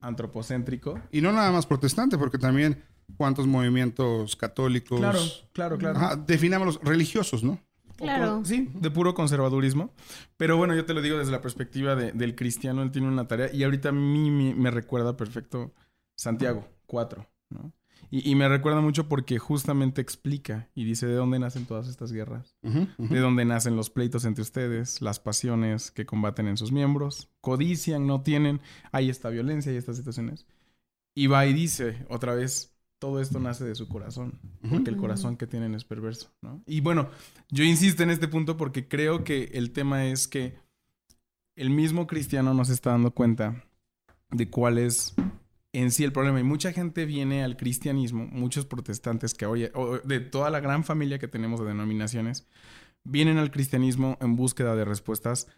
[0.00, 1.00] antropocéntrico.
[1.10, 2.82] Y no nada más protestante, porque también
[3.16, 4.98] cuántos movimientos católicos.
[5.00, 5.20] Claro,
[5.52, 5.98] claro, claro.
[5.98, 7.58] Ajá, definámoslos religiosos, ¿no?
[7.96, 8.34] Claro.
[8.36, 9.92] con- sí, de puro conservadurismo.
[10.36, 13.26] Pero bueno, yo te lo digo desde la perspectiva de- del cristiano, él tiene una
[13.26, 13.52] tarea.
[13.52, 15.72] Y ahorita a mí me, me recuerda perfecto
[16.16, 17.72] Santiago 4, ¿no?
[18.10, 22.12] Y, y me recuerda mucho porque justamente explica y dice de dónde nacen todas estas
[22.12, 22.56] guerras.
[22.62, 28.06] De dónde nacen los pleitos entre ustedes, las pasiones que combaten en sus miembros, codician,
[28.06, 28.60] no tienen,
[28.92, 30.46] hay esta violencia y estas situaciones.
[31.14, 35.36] Y va y dice otra vez, todo esto nace de su corazón, porque el corazón
[35.36, 36.62] que tienen es perverso, ¿no?
[36.66, 37.10] Y bueno,
[37.48, 40.56] yo insisto en este punto porque creo que el tema es que
[41.54, 43.64] el mismo cristiano no se está dando cuenta
[44.30, 45.14] de cuál es
[45.72, 46.40] en sí el problema.
[46.40, 49.70] Y mucha gente viene al cristianismo, muchos protestantes que hoy,
[50.04, 52.46] de toda la gran familia que tenemos de denominaciones,
[53.04, 55.48] vienen al cristianismo en búsqueda de respuestas,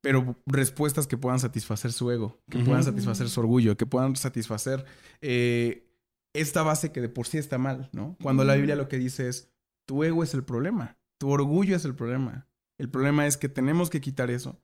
[0.00, 4.84] pero respuestas que puedan satisfacer su ego, que puedan satisfacer su orgullo, que puedan satisfacer
[5.20, 5.88] eh,
[6.34, 8.16] esta base que de por sí está mal, ¿no?
[8.22, 9.50] Cuando la Biblia lo que dice es,
[9.86, 12.46] tu ego es el problema, tu orgullo es el problema.
[12.78, 14.56] El problema es que tenemos que quitar eso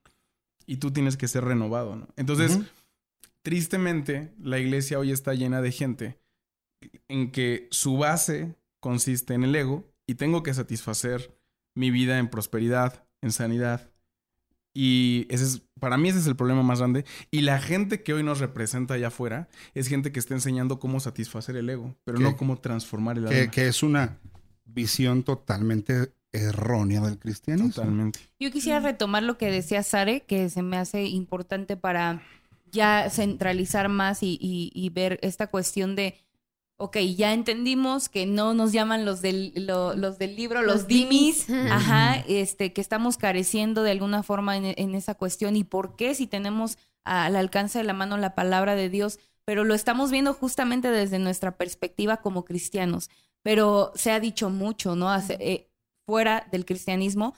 [0.67, 2.09] y tú tienes que ser renovado, ¿no?
[2.17, 2.61] Entonces.
[3.45, 6.19] Tristemente, la iglesia hoy está llena de gente
[7.09, 11.39] en que su base consiste en el ego y tengo que satisfacer
[11.77, 13.91] mi vida en prosperidad, en sanidad.
[14.75, 17.05] Y ese es, para mí ese es el problema más grande.
[17.31, 20.99] Y la gente que hoy nos representa allá afuera es gente que está enseñando cómo
[20.99, 23.51] satisfacer el ego, pero no cómo transformar el que, alma.
[23.51, 24.19] que es una
[24.65, 27.73] visión totalmente errónea del cristianismo.
[27.73, 28.21] Totalmente.
[28.41, 32.23] Yo quisiera retomar lo que decía Sare, que se me hace importante para
[32.75, 36.17] ya centralizar más y, y- y ver esta cuestión de
[36.77, 41.47] ok, ya entendimos que no nos llaman los del, lo- los del libro, los, dimis,
[41.71, 46.15] ajá, este, que estamos careciendo de alguna forma en, en esa cuestión y por qué
[46.17, 50.35] si tenemos al alcance de la mano la palabra de Dios, pero lo estamos viendo
[50.35, 53.09] justamente desde nuestra perspectiva como cristianos.
[53.43, 55.11] Pero se ha dicho mucho, ¿no?
[55.11, 55.71] Hace- eh,
[56.07, 57.35] fuera del cristianismo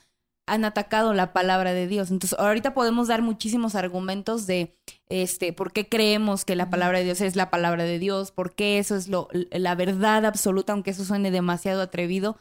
[0.47, 2.11] han atacado la palabra de Dios.
[2.11, 4.77] Entonces, ahorita podemos dar muchísimos argumentos de
[5.09, 8.55] este, por qué creemos que la palabra de Dios es la palabra de Dios, por
[8.55, 12.39] qué eso es lo, la verdad absoluta, aunque eso suene demasiado atrevido,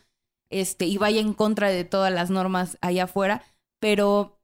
[0.50, 3.44] este, y vaya en contra de todas las normas allá afuera,
[3.80, 4.40] pero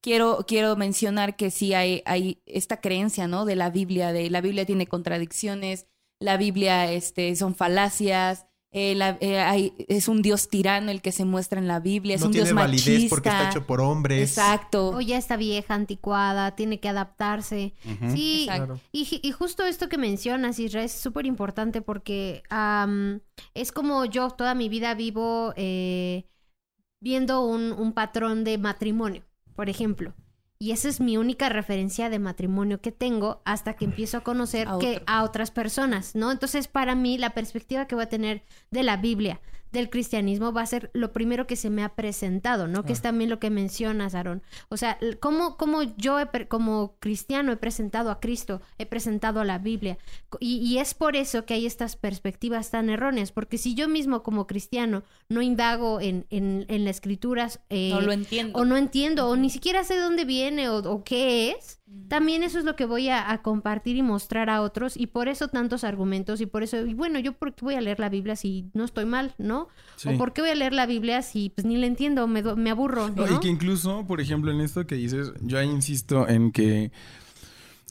[0.00, 3.44] quiero, quiero mencionar que sí hay, hay esta creencia, ¿no?
[3.44, 5.86] De la Biblia, de la Biblia tiene contradicciones,
[6.18, 11.12] la Biblia este, son falacias, eh, la- eh, hay- es un Dios tirano el que
[11.12, 13.08] se muestra en la Biblia, es no un tiene Dios validez machista.
[13.14, 14.30] porque está hecho por hombres.
[14.30, 14.88] Exacto.
[14.90, 17.74] O ya está vieja, anticuada, tiene que adaptarse.
[18.14, 18.44] Sí.
[18.46, 18.80] Claro.
[18.90, 22.42] y, ju- y justo esto que mencionas, Israel, es súper importante porque
[23.54, 26.24] es como yo toda mi vida vivo eh,
[27.00, 29.22] viendo un, un patrón de matrimonio,
[29.54, 30.14] por ejemplo.
[30.62, 34.68] Y esa es mi única referencia de matrimonio que tengo hasta que empiezo a conocer
[34.68, 36.30] A que a otras personas, ¿no?
[36.30, 39.40] Entonces, para mí, la perspectiva que voy a tener de la Biblia,
[39.72, 42.84] del cristianismo, va a ser lo primero que se me ha presentado, ¿no?
[42.84, 44.42] Que es también lo que mencionas, Aarón.
[44.68, 49.44] O sea, ¿cómo, cómo yo he como cristiano he presentado a Cristo, he presentado a
[49.44, 49.98] la Biblia?
[50.40, 54.22] Y, y es por eso que hay estas perspectivas tan erróneas, porque si yo mismo
[54.22, 58.58] como cristiano no indago en, en, en las escrituras eh, no lo entiendo.
[58.58, 62.42] o no entiendo, o ni siquiera sé de dónde viene o, o qué es, también
[62.42, 65.48] eso es lo que voy a, a compartir y mostrar a otros, y por eso
[65.48, 68.36] tantos argumentos, y por eso, y bueno, yo por qué voy a leer la Biblia
[68.36, 69.68] si no estoy mal, ¿no?
[69.96, 70.10] Sí.
[70.10, 72.70] O por qué voy a leer la Biblia si pues ni la entiendo, me, me
[72.70, 73.26] aburro, ¿no?
[73.26, 76.92] No, y que incluso, por ejemplo, en esto que dices, yo ahí insisto en que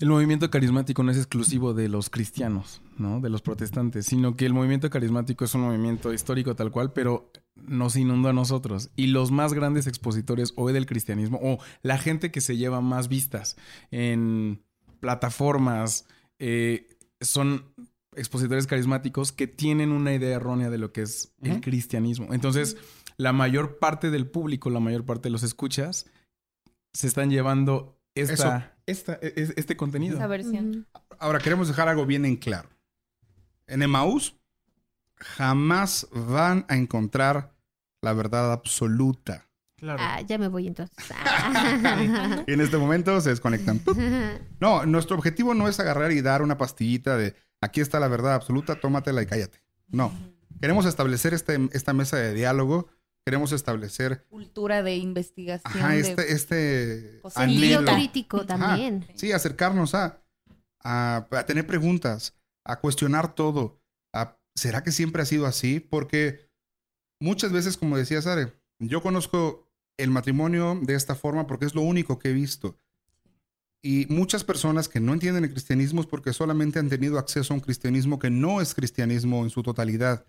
[0.02, 3.20] el movimiento carismático no es exclusivo de los cristianos, ¿no?
[3.20, 7.32] De los protestantes, sino que el movimiento carismático es un movimiento histórico tal cual, pero
[7.56, 8.90] nos inundó a nosotros.
[8.96, 13.10] Y los más grandes expositores hoy del cristianismo, o la gente que se lleva más
[13.10, 13.58] vistas
[13.92, 14.64] en
[15.00, 16.08] plataformas,
[16.40, 16.88] eh,
[17.20, 17.66] son
[18.16, 22.34] expositores carismáticos que tienen una idea errónea de lo que es el cristianismo.
[22.34, 22.78] Entonces,
[23.18, 26.08] la mayor parte del público, la mayor parte de los escuchas,
[26.94, 30.16] se están llevando esta, esta- e- este contenido.
[30.18, 30.88] Esa versión.
[31.20, 32.70] Ahora queremos dejar algo bien en claro.
[33.68, 34.36] En Emaús
[35.16, 37.54] jamás van a encontrar
[38.02, 39.48] la verdad absoluta.
[39.78, 40.00] Claro.
[40.04, 40.96] Ah, ya me voy entonces.
[41.44, 42.44] Ah.
[42.48, 43.80] Y en este momento se desconectan.
[43.80, 43.98] ¡Pup!
[44.60, 48.36] No, nuestro objetivo no es agarrar y dar una pastillita de aquí está la verdad
[48.36, 49.62] absoluta, tómatela y cállate.
[49.90, 50.12] No.
[50.62, 52.88] Queremos establecer este, esta mesa de diálogo.
[53.26, 55.72] Queremos establecer Cultura de investigación.
[55.84, 57.94] ajá, de- este, este Pues, Sentido anhelo.
[57.94, 58.48] crítico Ajá.
[58.48, 59.06] también.
[59.16, 60.22] Sí, acercarnos a,
[60.84, 63.80] a, a tener preguntas, a cuestionar todo.
[64.14, 65.80] a- ¿Será que siempre ha sido así?
[65.80, 66.50] Porque
[67.22, 71.82] muchas veces, como decía Sare, yo conozco el matrimonio de esta forma porque es lo
[71.82, 72.76] único que he visto.
[73.84, 77.56] Y muchas personas que no entienden el cristianismo es porque solamente han tenido acceso a
[77.56, 80.26] un cristianismo que no es cristianismo en su totalidad.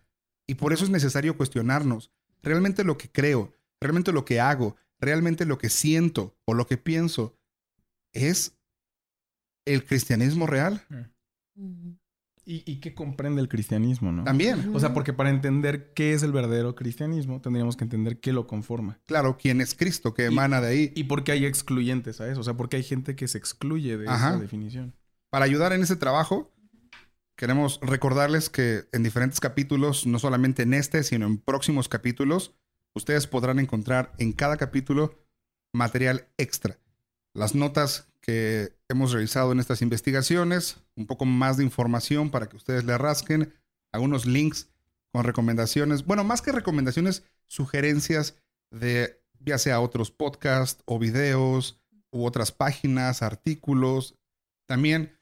[0.47, 2.11] Y por eso es necesario cuestionarnos.
[2.43, 6.77] Realmente lo que creo, realmente lo que hago, realmente lo que siento o lo que
[6.77, 7.37] pienso,
[8.13, 8.57] ¿es
[9.65, 10.87] el cristianismo real?
[11.57, 11.97] Ujú.
[12.45, 14.25] ¿Y, y qué comprende el cristianismo, no?
[14.25, 14.75] También.
[14.75, 18.49] O sea, porque para entender qué es el verdadero cristianismo, tendríamos que entender qué lo
[18.49, 18.99] conforma.
[19.07, 20.93] Claro, quién es Cristo que emana de ahí.
[20.97, 22.41] Y por qué hay excluyentes a eso.
[22.41, 24.31] O sea, porque hay gente que se excluye de Ajá.
[24.31, 24.93] esa definición.
[25.31, 26.52] Para ayudar en ese trabajo,
[27.43, 32.55] queremos recordarles que en diferentes capítulos, no solamente en este, sino en próximos capítulos,
[32.95, 35.19] ustedes podrán encontrar en cada capítulo
[35.73, 36.79] material extra.
[37.35, 42.55] Las notas que hemos realizado en estas investigaciones, un poco más de información para que
[42.55, 43.53] ustedes le rasquen,
[43.91, 44.71] algunos links
[45.13, 48.37] con recomendaciones, bueno, más que recomendaciones, sugerencias
[48.71, 54.15] de ya sea otros podcasts o videos u otras páginas, artículos.
[54.69, 55.19] También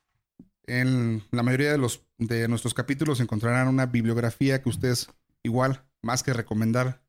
[0.70, 5.10] en la mayoría de los de nuestros capítulos encontrarán una bibliografía que ustedes
[5.42, 7.02] igual más que recomendar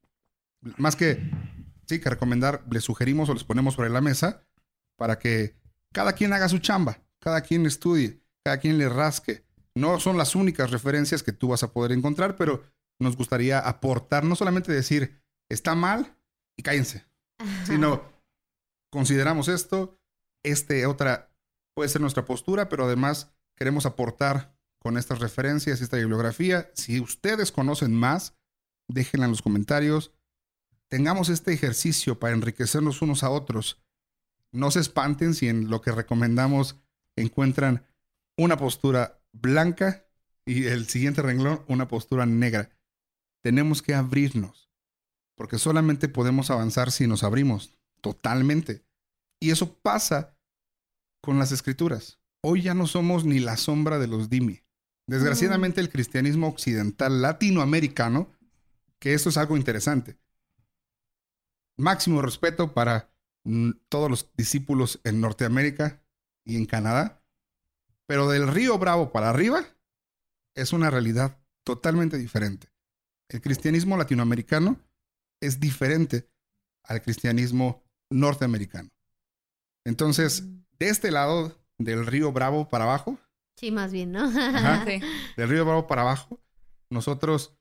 [0.77, 1.19] más que
[1.85, 4.43] sí que recomendar les sugerimos o les ponemos sobre la mesa
[4.97, 5.55] para que
[5.93, 9.43] cada quien haga su chamba, cada quien estudie, cada quien le rasque.
[9.75, 12.63] No son las únicas referencias que tú vas a poder encontrar, pero
[12.99, 16.15] nos gustaría aportar, no solamente decir está mal
[16.57, 17.05] y cállense,
[17.65, 18.03] sino
[18.91, 19.99] consideramos esto,
[20.43, 21.31] este otra
[21.73, 26.71] puede ser nuestra postura, pero además queremos aportar con estas referencias y esta bibliografía.
[26.73, 28.33] Si ustedes conocen más,
[28.87, 30.15] déjenla en los comentarios.
[30.87, 33.79] Tengamos este ejercicio para enriquecernos unos a otros.
[34.51, 36.81] No se espanten si en lo que recomendamos
[37.15, 37.85] encuentran
[38.35, 40.07] una postura blanca
[40.43, 42.71] Y el siguiente renglón, una postura negra.
[43.43, 44.71] Tenemos que abrirnos,
[45.35, 48.83] porque solamente podemos avanzar si nos abrimos, totalmente.
[49.39, 50.35] Y eso pasa
[51.21, 52.20] con las escrituras.
[52.43, 54.63] Hoy ya no somos ni la sombra de los dimi.
[55.07, 58.31] Desgraciadamente el cristianismo occidental latinoamericano,
[58.99, 60.17] que esto es algo interesante.
[61.77, 66.03] Máximo respeto para mm, todos los discípulos en Norteamérica
[66.43, 67.23] y en Canadá,
[68.07, 69.63] pero del río Bravo para arriba
[70.55, 72.71] es una realidad totalmente diferente.
[73.29, 74.79] El cristianismo latinoamericano
[75.39, 76.27] es diferente
[76.83, 78.89] al cristianismo norteamericano.
[79.85, 80.43] Entonces,
[80.79, 83.17] de este lado del río Bravo para abajo,
[83.57, 84.23] Sí, más bien, ¿no?
[84.25, 84.85] Ajá.
[84.87, 85.01] Sí.
[85.37, 86.39] del río Bravo para abajo,
[86.89, 87.55] nosotros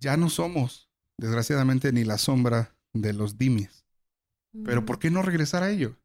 [0.00, 3.84] ya no somos, desgraciadamente, ni la sombra de los dimis.
[4.64, 5.96] Pero ¿por qué no regresar a ello?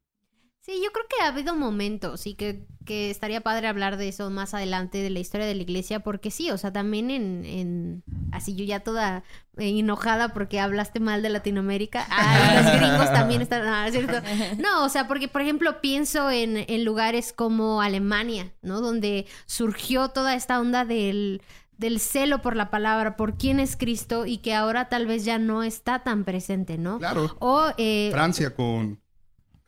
[0.62, 4.28] Sí, yo creo que ha habido momentos y que, que estaría padre hablar de eso
[4.28, 8.04] más adelante, de la historia de la iglesia, porque sí, o sea, también en, en
[8.30, 9.24] así yo ya toda
[9.56, 14.20] enojada porque hablaste mal de Latinoamérica, ah, los gringos también están, ah, ¿es cierto?
[14.58, 18.82] No, o sea, porque por ejemplo pienso en, en lugares como Alemania, ¿no?
[18.82, 21.40] Donde surgió toda esta onda del,
[21.78, 25.38] del celo por la palabra, por quién es Cristo y que ahora tal vez ya
[25.38, 26.98] no está tan presente, ¿no?
[26.98, 28.99] Claro, O eh, Francia con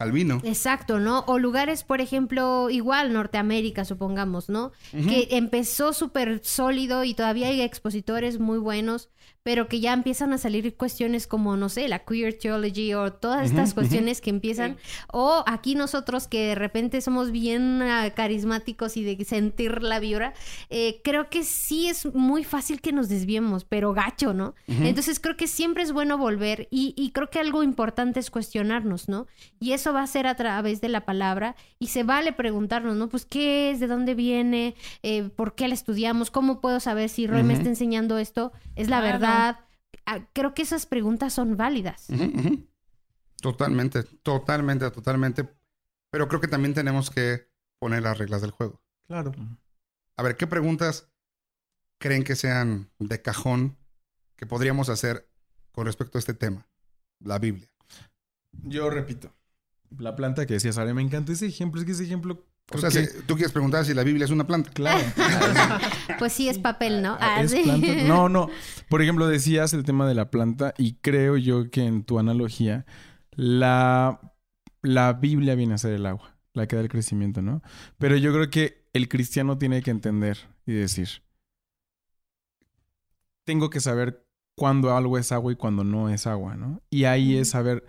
[0.03, 0.41] Calvino.
[0.43, 1.21] Exacto, ¿no?
[1.29, 4.73] O lugares, por ejemplo, igual Norteamérica, supongamos, ¿no?
[4.91, 9.11] Que empezó súper sólido y todavía hay expositores muy buenos,
[9.43, 13.45] pero que ya empiezan a salir cuestiones como, no sé, la queer theology o todas
[13.51, 14.77] estas cuestiones que empiezan.
[15.13, 20.33] O aquí nosotros que de repente somos bien ah, carismáticos y de sentir la vibra,
[20.71, 24.55] eh, creo que sí es muy fácil que nos desviemos, pero gacho, ¿no?
[24.69, 29.09] Entonces creo que siempre es bueno volver y, y creo que algo importante es cuestionarnos,
[29.09, 29.27] ¿no?
[29.61, 33.09] Y eso va a ser a través de la palabra y se vale preguntarnos, ¿no?
[33.09, 37.27] Pues qué es, de dónde viene, Eh, por qué la estudiamos, cómo puedo saber si
[37.27, 39.13] Roy me está enseñando esto, es la Claro.
[39.19, 39.32] verdad.
[39.33, 39.67] Ah,
[40.33, 42.09] Creo que esas preguntas son válidas.
[43.41, 45.49] Totalmente, totalmente, totalmente.
[46.11, 48.83] Pero creo que también tenemos que poner las reglas del juego.
[49.07, 49.33] Claro.
[50.17, 51.09] A ver, ¿qué preguntas
[51.99, 53.79] creen que sean de cajón
[54.37, 55.29] que podríamos hacer
[55.73, 56.69] con respecto a este tema?
[57.21, 57.69] La Biblia.
[58.65, 59.33] Yo repito.
[59.99, 61.81] La planta que decía Sara, me encantó ese ejemplo.
[61.81, 62.47] Es que ese ejemplo.
[62.75, 64.71] O sea, si tú quieres preguntar si la Biblia es una planta.
[64.71, 65.03] Claro.
[66.19, 67.17] Pues sí, es papel, ¿no?
[67.21, 67.63] Ah, ¿Es sí.
[67.65, 67.95] planta?
[68.05, 68.49] No, no.
[68.89, 72.87] Por ejemplo, decías el tema de la planta y creo yo que en tu analogía,
[73.33, 74.21] la,
[74.83, 77.61] la Biblia viene a ser el agua, la que da el crecimiento, ¿no?
[77.99, 81.09] Pero yo creo que el cristiano tiene que entender y decir,
[83.45, 84.25] tengo que saber
[84.57, 86.83] cuándo algo es agua y cuándo no es agua, ¿no?
[86.91, 87.85] Y ahí es saber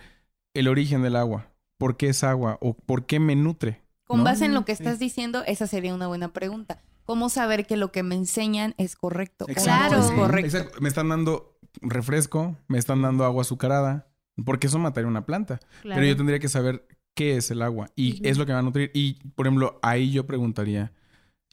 [0.53, 3.82] el origen del agua, por qué es agua o por qué me nutre.
[4.13, 4.25] Con ¿no?
[4.25, 4.83] base en lo que Sí.
[4.83, 6.81] estás diciendo, esa sería una buena pregunta.
[7.05, 9.45] ¿Cómo saber que lo que me enseñan es correcto?
[9.45, 9.99] Claro.
[9.99, 10.47] es correcto.
[10.57, 10.81] Exacto.
[10.81, 14.07] Me están dando refresco, me están dando agua azucarada,
[14.45, 15.59] porque eso mataría una planta.
[15.81, 15.99] Claro.
[15.99, 18.21] Pero yo tendría que saber qué es el agua y Ujú.
[18.25, 18.89] es lo que va a nutrir.
[18.93, 20.93] Y, por ejemplo, ahí yo preguntaría,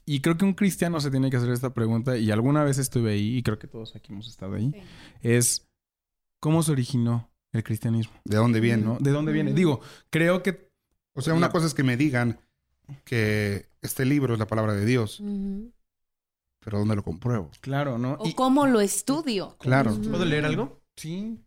[0.05, 3.11] y creo que un cristiano se tiene que hacer esta pregunta, y alguna vez estuve
[3.11, 4.81] ahí, y creo que todos aquí hemos estado ahí, Sí.
[5.21, 5.67] es
[6.39, 8.13] ¿cómo se originó el cristianismo?
[8.25, 8.83] ¿De dónde viene?
[8.83, 8.97] ¿No?
[8.99, 9.53] ¿De dónde viene?
[9.53, 10.71] Digo, creo que...
[11.13, 12.39] O sea, una La- cosa es que me digan
[13.03, 15.21] que este libro es la palabra de Dios,
[16.59, 17.49] pero ¿dónde lo compruebo?
[17.61, 18.13] Claro, ¿no?
[18.19, 19.55] O Y- cómo lo estudio.
[19.59, 19.95] Claro.
[19.95, 20.81] ¿Puedo leer algo?
[20.95, 21.39] Sí.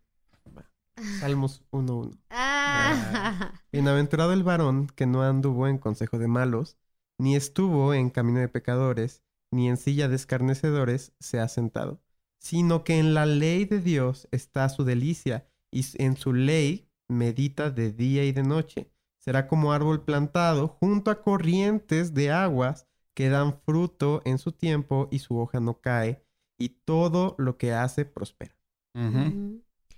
[1.20, 2.16] Salmos 1.1.
[2.30, 3.52] Ah.
[3.72, 6.76] Bienaventurado el varón que no anduvo en consejo de malos,
[7.18, 12.00] ni estuvo en camino de pecadores, ni en silla de escarnecedores se ha sentado,
[12.40, 17.70] sino que en la ley de Dios está su delicia, y en su ley medita
[17.70, 18.88] de día y de noche.
[19.24, 25.08] Será como árbol plantado junto a corrientes de aguas que dan fruto en su tiempo
[25.10, 26.22] y su hoja no cae,
[26.58, 28.54] y todo lo que hace prospera.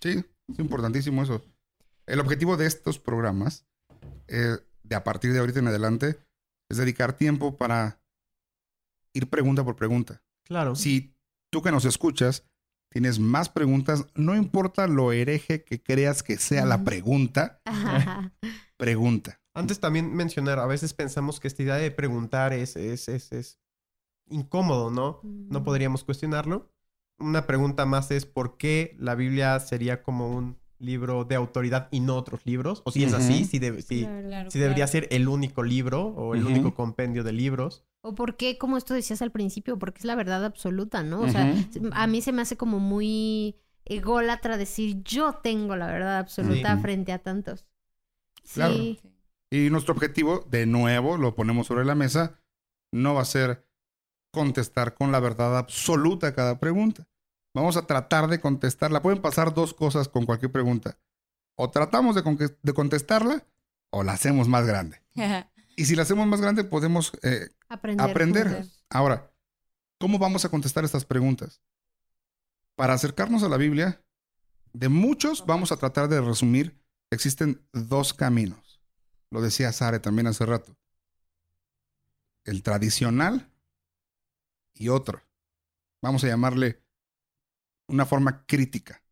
[0.01, 1.43] Sí, es importantísimo eso.
[2.07, 3.67] El objetivo de estos programas,
[4.29, 6.21] eh, de a partir de ahorita en adelante,
[6.69, 8.01] es dedicar tiempo para
[9.13, 10.23] ir pregunta por pregunta.
[10.45, 10.77] Claro.
[10.77, 11.17] Si
[11.51, 12.45] tú que nos escuchas
[12.91, 18.33] tienes más preguntas, no importa lo hereje que creas que sea la pregunta, Ajá.
[18.77, 19.41] Pregunta.
[19.55, 23.59] Antes también mencionar, a veces pensamos que esta idea de preguntar es, es, es, es
[24.29, 25.21] incómodo, ¿no?
[25.23, 25.65] No Ujú.
[25.65, 26.71] podríamos cuestionarlo.
[27.19, 32.01] Una pregunta más es ¿por qué la Biblia sería como un libro de autoridad y
[32.01, 32.83] no otros libros?
[32.85, 34.93] O si es así, si, debe- si, Claro, si debería claro.
[34.93, 37.85] ser el único libro o el único compendio de libros.
[38.03, 41.23] O por qué, como esto decías al principio, porque es la verdad absoluta, ¿no?
[41.23, 41.55] O sea,
[41.93, 43.57] a mí se me hace como muy
[43.87, 46.83] ególatra decir yo tengo la verdad absoluta Sí.
[46.83, 47.65] frente a tantos.
[48.53, 48.75] Claro.
[48.75, 49.01] Sí.
[49.51, 52.41] Y nuestro objetivo, de nuevo, lo ponemos sobre la mesa,
[52.93, 53.67] no va a ser
[54.33, 57.07] contestar con la verdad absoluta a cada pregunta.
[57.55, 59.01] Vamos a tratar de contestarla.
[59.01, 60.99] Pueden pasar dos cosas con cualquier pregunta.
[61.55, 63.47] O tratamos de, contestarla
[63.91, 65.03] o la hacemos más grande.
[65.79, 68.65] Y si la hacemos más grande, podemos eh, Aprender.
[68.89, 69.31] Ahora,
[69.99, 71.61] ¿cómo vamos a contestar estas preguntas?
[72.77, 74.03] Para acercarnos a la Biblia,
[74.73, 76.81] de muchos vamos a tratar de resumir,
[77.11, 78.81] existen dos caminos.
[79.31, 80.77] Lo decía Sare también hace rato.
[82.45, 83.51] El tradicional
[84.75, 85.23] y otro.
[86.03, 86.83] Vamos a llamarle
[87.89, 89.03] una forma crítica.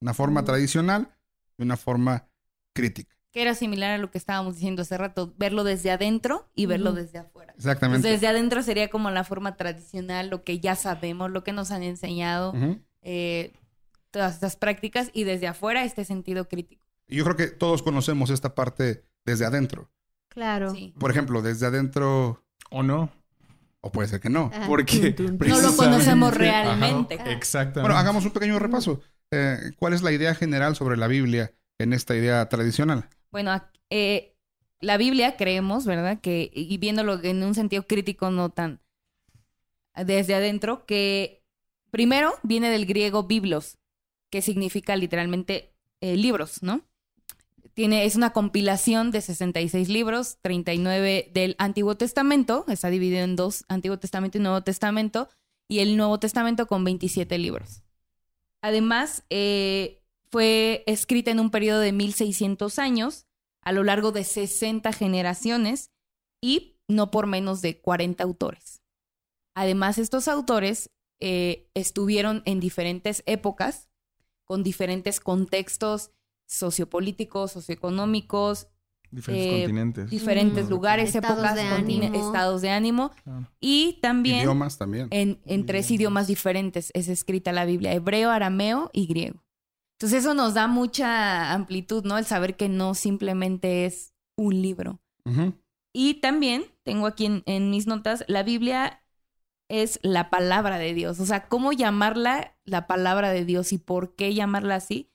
[0.00, 0.44] Una forma Mm.
[0.44, 1.16] tradicional
[1.56, 2.28] y una forma
[2.74, 3.14] crítica.
[3.30, 6.92] Que era similar a lo que estábamos diciendo hace rato, verlo desde adentro y verlo
[6.92, 7.52] desde afuera.
[7.56, 8.06] Exactamente.
[8.06, 11.82] Desde adentro sería como la forma tradicional, lo que ya sabemos, lo que nos han
[11.82, 12.52] enseñado,
[13.02, 13.52] eh,
[14.10, 16.83] todas estas prácticas, y desde afuera este sentido crítico.
[17.08, 19.90] Y yo creo que todos conocemos esta parte desde adentro.
[20.28, 20.74] Claro.
[20.74, 20.94] Sí.
[20.98, 23.10] Por ejemplo, desde adentro, ¿O no?
[23.80, 24.50] o puede ser que no.
[24.52, 24.66] Ajá.
[24.66, 25.14] Porque.
[25.18, 27.16] No lo conocemos realmente.
[27.16, 27.30] Ajá.
[27.30, 27.80] Exactamente.
[27.82, 29.02] Bueno, hagamos un pequeño repaso.
[29.30, 33.08] Eh, ¿Cuál es la idea general sobre la Biblia en esta idea tradicional?
[33.30, 34.34] Bueno, eh,
[34.80, 36.20] la Biblia creemos, ¿verdad?
[36.20, 38.80] Que, y viéndolo en un sentido crítico, no tan
[39.94, 41.44] desde adentro, que
[41.90, 43.78] primero viene del griego biblos,
[44.30, 46.82] que significa literalmente eh, libros, ¿no?
[47.74, 53.64] Tiene, es una compilación de 66 libros, 39 del Antiguo Testamento, está dividido en dos,
[53.68, 55.28] Antiguo Testamento y Nuevo Testamento,
[55.66, 57.82] y el Nuevo Testamento con 27 libros.
[58.62, 63.26] Además, eh, fue escrita en un periodo de 1600 años,
[63.60, 65.90] a lo largo de 60 generaciones
[66.40, 68.82] y no por menos de 40 autores.
[69.54, 73.88] Además, estos autores eh, estuvieron en diferentes épocas,
[74.44, 76.10] con diferentes contextos
[76.46, 78.68] sociopolíticos, socioeconómicos,
[79.10, 80.10] Diferentes eh, continentes.
[80.10, 80.70] diferentes Mm.
[80.70, 82.26] lugares, Estados épocas, de contine- ánimo.
[82.26, 83.48] estados de ánimo Claro.
[83.60, 85.06] y también Idiomas también.
[85.10, 89.44] en, en tres idiomas diferentes es escrita la Biblia, hebreo, arameo y griego.
[89.96, 92.18] Entonces eso nos da mucha amplitud, ¿no?
[92.18, 95.00] El saber que no simplemente es un libro.
[95.92, 99.00] Y también tengo aquí en, en mis notas, la Biblia
[99.70, 101.20] es la palabra de Dios.
[101.20, 105.08] O sea, ¿cómo llamarla la palabra de Dios y por qué llamarla así?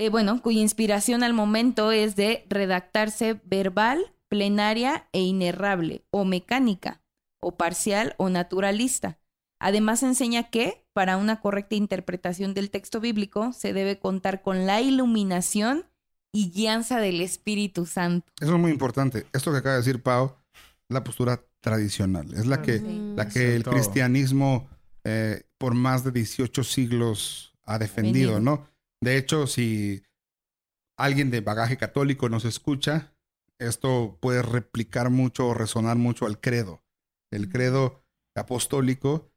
[0.00, 7.02] Eh, bueno, cuya inspiración al momento es de redactarse verbal, plenaria e inerrable, o mecánica,
[7.38, 9.18] o parcial o naturalista.
[9.58, 14.80] Además enseña que, para una correcta interpretación del texto bíblico, se debe contar con la
[14.80, 15.84] iluminación
[16.32, 18.32] y guianza del Espíritu Santo.
[18.40, 19.26] Eso es muy importante.
[19.34, 20.34] Esto que acaba de decir Pau,
[20.88, 22.32] la postura tradicional.
[22.32, 22.80] Es la que,
[23.16, 24.66] la que el cristianismo
[25.04, 28.40] eh, por más de 18 siglos ha defendido, Venido.
[28.40, 28.69] ¿no?
[29.00, 30.02] De hecho, si
[30.96, 33.14] alguien de bagaje católico nos escucha,
[33.58, 36.82] esto puede replicar mucho o resonar mucho al credo.
[37.30, 39.30] El credo apostólico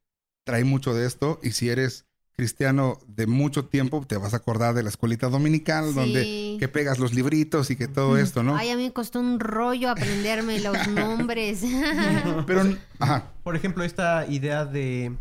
[0.46, 4.74] trae mucho de esto y si eres cristiano de mucho tiempo, te vas a acordar
[4.74, 8.56] de la escuelita dominical donde que pegas los libritos y que todo esto, ¿no?
[8.56, 11.62] Ay, a mí me costó un rollo aprenderme los nombres.
[12.48, 15.16] Pero, ajá, Por ejemplo, esta idea de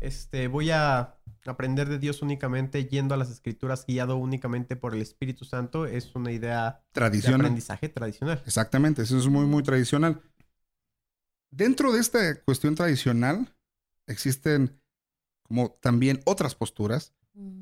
[0.00, 1.17] este voy a
[1.48, 6.14] aprender de Dios únicamente yendo a las escrituras guiado únicamente por el Espíritu Santo es
[6.14, 7.40] una idea de tradicional.
[7.40, 8.42] aprendizaje tradicional.
[8.46, 10.20] Exactamente, eso es muy, muy tradicional.
[11.50, 13.54] Dentro de esta cuestión tradicional
[14.06, 14.80] existen
[15.42, 17.14] como también otras posturas,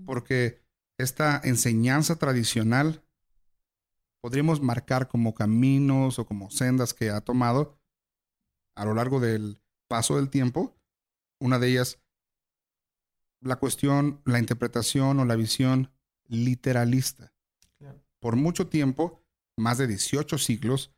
[0.07, 0.61] porque
[0.99, 3.03] esta enseñanza tradicional
[4.21, 7.79] podríamos marcar como caminos o como sendas que ha tomado
[8.75, 10.77] a lo largo del paso del tiempo.
[11.39, 12.01] Una de ellas,
[13.41, 15.91] la cuestión, la interpretación o la visión
[16.29, 17.33] literalista.
[17.79, 18.03] Claro.
[18.19, 19.23] Por mucho tiempo,
[19.57, 20.93] más de 18 siglos,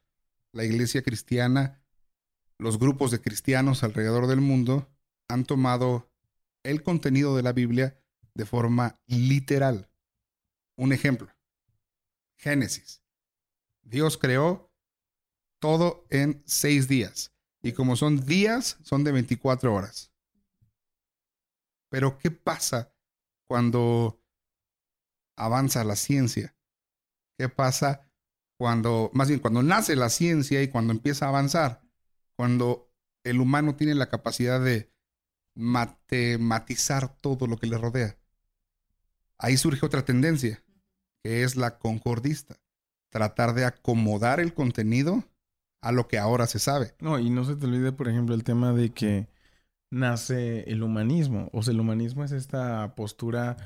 [0.52, 1.82] la iglesia cristiana,
[2.58, 4.88] los grupos de cristianos alrededor del mundo
[5.28, 6.10] han tomado
[6.62, 8.00] el contenido de la Biblia
[8.34, 9.90] de forma literal.
[10.76, 11.28] Un ejemplo,
[12.36, 13.02] Génesis.
[13.82, 14.70] Dios creó
[15.58, 17.32] todo en seis días.
[17.62, 20.12] Y como son días, son de 24 horas.
[21.88, 22.92] Pero ¿qué pasa
[23.46, 24.22] cuando
[25.36, 26.54] avanza la ciencia?
[27.36, 28.10] ¿Qué pasa
[28.56, 31.82] cuando, más bien, cuando nace la ciencia y cuando empieza a avanzar?
[32.36, 32.90] Cuando
[33.24, 34.92] el humano tiene la capacidad de
[35.54, 38.16] matematizar todo lo que le rodea.
[39.38, 40.62] Ahí surge otra tendencia,
[41.22, 42.56] que es la concordista.
[43.10, 45.24] Tratar de acomodar el contenido
[45.80, 46.94] a lo que ahora se sabe.
[47.00, 49.28] No, y no se te olvide, por ejemplo, el tema de que
[49.90, 51.50] nace el humanismo.
[51.52, 53.56] O sea, el humanismo es esta postura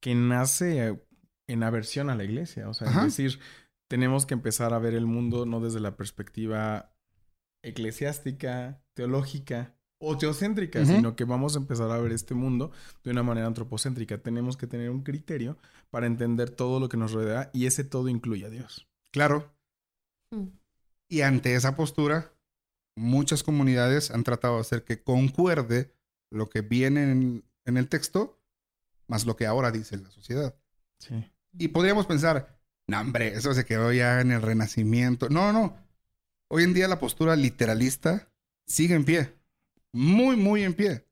[0.00, 1.00] que nace
[1.46, 2.68] en aversión a la iglesia.
[2.68, 3.06] O sea, Ajá.
[3.06, 3.40] es decir,
[3.88, 6.92] tenemos que empezar a ver el mundo no desde la perspectiva
[7.62, 12.70] eclesiástica, teológica, o teocéntrica, sino que vamos a empezar a ver este mundo
[13.02, 14.18] de una manera antropocéntrica.
[14.18, 15.56] Tenemos que tener un criterio
[15.90, 18.88] para entender todo lo que nos rodea y ese todo incluye a Dios.
[19.10, 19.54] Claro.
[20.30, 20.48] Mm.
[21.08, 22.32] Y ante esa postura,
[22.96, 25.94] muchas comunidades han tratado de hacer que concuerde
[26.30, 28.40] lo que viene en, en el texto
[29.08, 30.54] más lo que ahora dice la sociedad.
[30.98, 31.30] Sí.
[31.58, 35.28] Y podríamos pensar, no, hombre, eso se quedó ya en el Renacimiento.
[35.28, 35.76] No, no.
[36.48, 38.32] Hoy en día la postura literalista
[38.66, 39.34] sigue en pie.
[39.92, 41.06] Muy, muy en pie.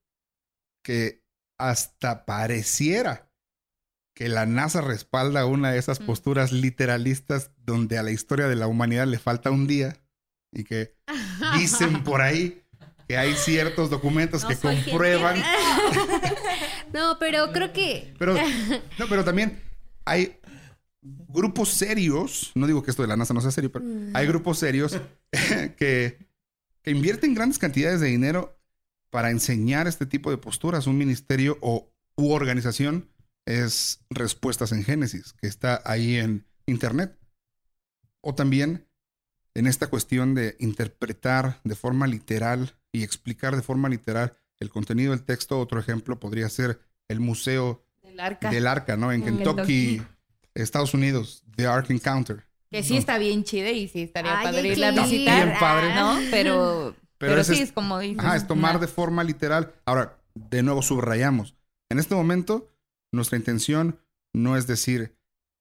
[0.82, 1.24] Que
[1.59, 3.30] hasta pareciera
[4.14, 6.07] que la NASA respalda una de esas Mm.
[6.07, 9.97] posturas literalistas donde a la historia de la humanidad le falta un día
[10.53, 10.93] y que
[11.59, 12.62] dicen por ahí
[13.09, 15.43] que hay ciertos documentos No que comprueban.
[16.93, 18.35] no, pero creo que Pero,
[18.99, 19.61] no, pero también
[20.05, 20.39] hay
[21.03, 23.85] grupos serios, no digo que esto de la NASA no sea serio, pero
[24.15, 24.99] hay grupos serios
[25.77, 26.19] que,
[26.83, 28.59] que invierten grandes cantidades de dinero
[29.11, 30.87] para enseñar este tipo de posturas.
[30.87, 33.11] Un ministerio o u organización
[33.47, 37.19] es Respuestas en Génesis, que está ahí en Internet.
[38.21, 38.89] O también
[39.55, 45.13] en esta cuestión de interpretar de forma literal y explicar de forma literal el contenido
[45.13, 45.59] del texto.
[45.61, 48.51] Otro ejemplo podría ser el Museo Del arca.
[48.51, 49.13] del Arca, ¿no?
[49.13, 50.03] En En Kentucky, Kentucky.
[50.55, 52.45] Estados Unidos, The Ark Encounter.
[52.71, 55.45] Que sí está bien chida y sí estaría Ay, padre irla a visitar.
[55.47, 55.95] Bien padre.
[55.95, 56.19] ¿No?
[56.31, 58.19] Pero, pero, sí, es- es como dices.
[58.19, 59.73] Ajá, es tomar de forma literal.
[59.85, 61.55] Ahora, de nuevo subrayamos.
[61.91, 62.69] En este momento,
[63.13, 64.01] nuestra intención
[64.33, 65.17] no es decir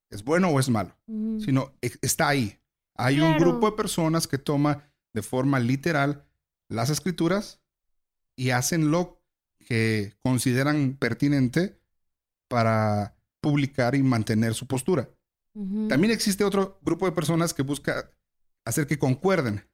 [0.09, 1.39] es bueno o es malo, Mm.
[1.41, 2.57] sino e- está ahí.
[2.95, 6.25] Hay un grupo de personas que toma de forma literal
[6.69, 7.61] las escrituras
[8.35, 9.21] y hacen lo
[9.59, 11.79] que consideran pertinente
[12.47, 15.09] para publicar y mantener su postura.
[15.87, 18.11] También existe otro grupo de personas que busca
[18.65, 19.67] hacer que concuerden.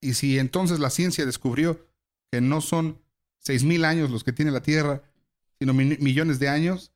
[0.00, 1.86] Y si entonces la ciencia descubrió
[2.30, 3.00] que no son
[3.38, 5.02] seis mil años los que tiene la Tierra,
[5.58, 6.92] sino mi- millones de años,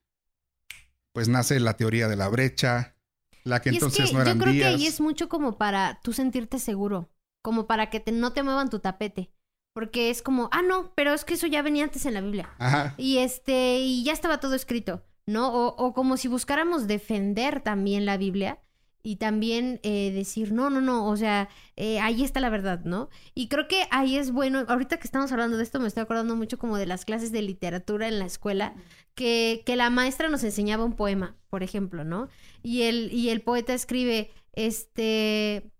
[1.12, 2.96] pues nace la teoría de la brecha,
[3.44, 4.68] la que Y es entonces que no eran yo creo días.
[4.70, 7.10] que ahí es mucho como para tú sentirte seguro,
[7.42, 9.32] como para que te- no te muevan tu tapete,
[9.74, 12.50] porque es como, ah, no, pero es que eso ya venía antes en la Biblia.
[12.58, 12.94] Ajá.
[12.98, 15.52] Y este, y ya estaba todo escrito, ¿no?
[15.52, 18.61] O, o como si buscáramos defender también la Biblia
[19.02, 23.08] y también eh, decir, no, no, no, o sea, eh, ahí está la verdad, ¿no?
[23.34, 26.36] Y creo que ahí es bueno, ahorita que estamos hablando de esto, me estoy acordando
[26.36, 28.74] mucho como de las clases de literatura en la escuela,
[29.14, 32.28] que, que la maestra nos enseñaba un poema, por ejemplo, ¿no?
[32.62, 35.70] Y el, y el poeta escribe, este,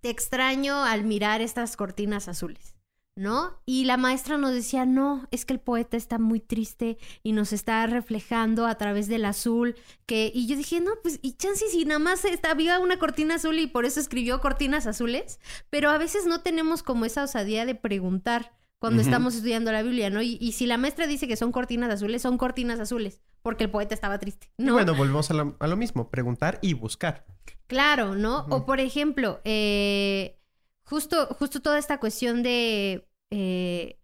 [0.00, 2.73] te extraño al mirar estas cortinas azules.
[3.16, 3.60] ¿No?
[3.64, 7.52] Y la maestra nos decía, no, es que el poeta está muy triste y nos
[7.52, 11.84] está reflejando a través del azul, que, y yo dije, no, pues, y chance si
[11.84, 15.38] nada más está, había una cortina azul y por eso escribió cortinas azules,
[15.70, 20.10] pero a veces no tenemos como esa osadía de preguntar cuando estamos estudiando la Biblia,
[20.10, 20.20] ¿no?
[20.20, 23.70] Y, y si la maestra dice que son cortinas azules, son cortinas azules, porque el
[23.70, 24.74] poeta estaba triste, Y ¿no?
[24.74, 27.24] bueno, volvemos a lo, a lo mismo, preguntar y buscar.
[27.66, 28.44] Claro, ¿no?
[28.50, 30.38] O por ejemplo, eh,
[30.84, 33.98] justo, justo toda esta cuestión de eh,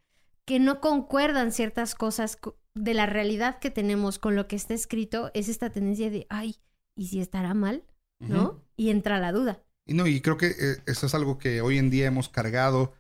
[0.45, 4.75] que no concuerdan ciertas cosas co- de la realidad que tenemos con lo que está
[4.75, 6.57] escrito, es esta tendencia de, ay,
[6.97, 7.85] ¿y si estará mal?
[8.19, 8.61] ¿No?
[8.77, 9.63] Y entra la duda.
[9.87, 12.93] Y no, y creo que eh, eso es algo que hoy en día hemos cargado,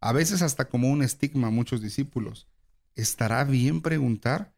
[0.00, 2.46] a veces hasta como un estigma a muchos discípulos.
[2.94, 4.54] ¿Estará bien preguntar?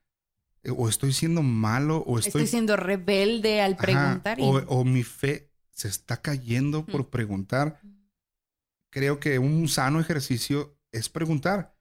[0.63, 1.99] Eh, ¿O estoy siendo malo?
[2.07, 4.39] ¿O Estoy, estoy, siendo rebelde al Ajá, preguntar.
[4.39, 7.81] y- o, o mi fe se está cayendo por preguntar.
[8.91, 11.77] Creo que un sano ejercicio es preguntar.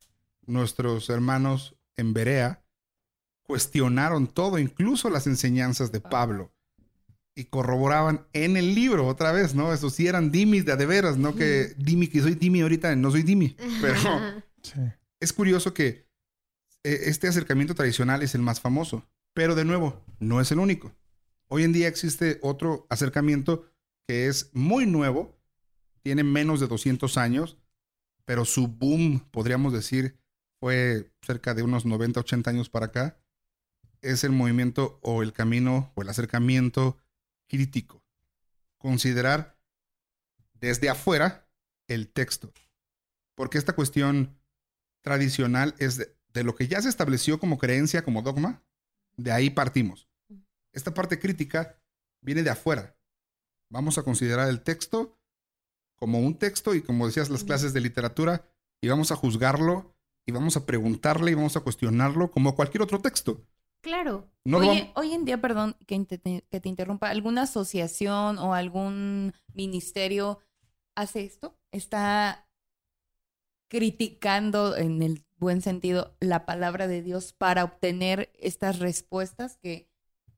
[0.45, 2.63] Nuestros hermanos en Berea
[3.43, 6.51] cuestionaron todo, incluso las enseñanzas de Pablo.
[7.35, 9.73] Y corroboraban en el libro otra vez, ¿no?
[9.73, 12.95] Esos sí eran dimis de a de veras, no que dimi que soy dimi ahorita,
[12.95, 13.55] no soy dimi.
[13.81, 13.95] Pero
[14.61, 14.73] Sí.
[15.21, 16.05] es curioso que
[16.83, 20.91] eh, este acercamiento tradicional es el más famoso, pero de nuevo, no es el único.
[21.47, 23.65] Hoy en día existe otro acercamiento
[24.05, 25.38] que es muy nuevo,
[26.01, 27.57] tiene menos de 200 años,
[28.25, 30.19] pero su boom, podríamos decir,
[30.59, 33.17] fue cerca de unos 90, 80 años para acá.
[34.01, 36.97] Es el movimiento o el camino o el acercamiento
[37.47, 38.03] crítico.
[38.77, 39.57] Considerar
[40.53, 41.49] desde afuera
[41.87, 42.53] el texto.
[43.35, 44.37] Porque esta cuestión
[45.01, 48.63] tradicional es de, de lo que ya se estableció como creencia, como dogma,
[49.17, 50.07] de ahí partimos.
[50.71, 51.81] Esta parte crítica
[52.21, 52.95] viene de afuera.
[53.69, 55.18] Vamos a considerar el texto
[55.99, 58.45] como un texto y como decías las clases de literatura
[58.81, 59.93] y vamos a juzgarlo
[60.25, 63.45] y vamos a preguntarle y vamos a cuestionarlo como cualquier otro texto.
[63.81, 64.29] Claro.
[64.45, 66.19] No Oye, hoy en día, perdón que, inte-
[66.49, 70.39] que te interrumpa, ¿alguna asociación o algún ministerio
[70.95, 71.57] hace esto?
[71.71, 72.47] ¿Está
[73.69, 79.87] criticando en el buen sentido la palabra de Dios para obtener estas respuestas que,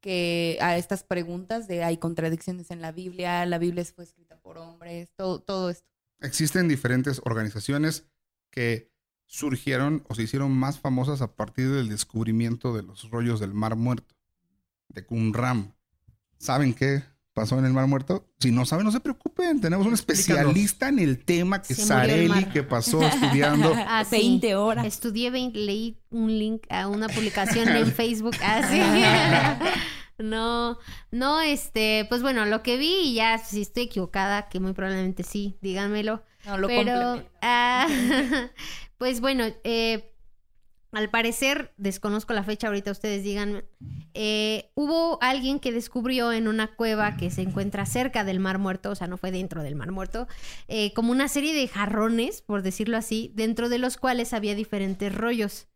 [0.02, 4.58] que a estas preguntas de hay contradicciones en la Biblia, la Biblia fue escrita por
[4.58, 5.88] hombres, todo, todo esto.
[6.20, 8.06] Existen diferentes organizaciones
[8.50, 8.92] que
[9.26, 13.78] surgieron o se hicieron más famosas a partir del descubrimiento de los rollos del Mar
[13.78, 14.14] Muerto,
[14.90, 15.74] de Qumran.
[16.38, 17.02] ¿Saben qué
[17.34, 18.30] pasó en el Mar Muerto?
[18.40, 19.62] Si no saben, no se preocupen.
[19.62, 23.74] Tenemos un especialista en el tema, que Sareli, que pasó estudiando.
[23.88, 24.18] Ah, sí.
[24.18, 24.86] 20 horas.
[24.86, 28.82] Estudié 20, leí un link a una publicación en Facebook así.
[30.22, 30.78] No,
[31.12, 35.24] no, este, pues bueno, lo que vi y ya si estoy equivocada, que muy probablemente
[35.24, 36.24] sí, díganmelo.
[36.46, 37.88] No, lo Pero, ah,
[38.98, 40.12] pues bueno, eh,
[40.92, 43.64] al parecer, desconozco la fecha, ahorita ustedes digan,
[44.14, 48.90] eh, hubo alguien que descubrió en una cueva que se encuentra cerca del Mar Muerto,
[48.92, 50.28] o sea, no fue dentro del Mar Muerto,
[50.68, 55.16] eh, como una serie de jarrones, por decirlo así, dentro de los cuales había diferentes
[55.16, 55.68] rollos.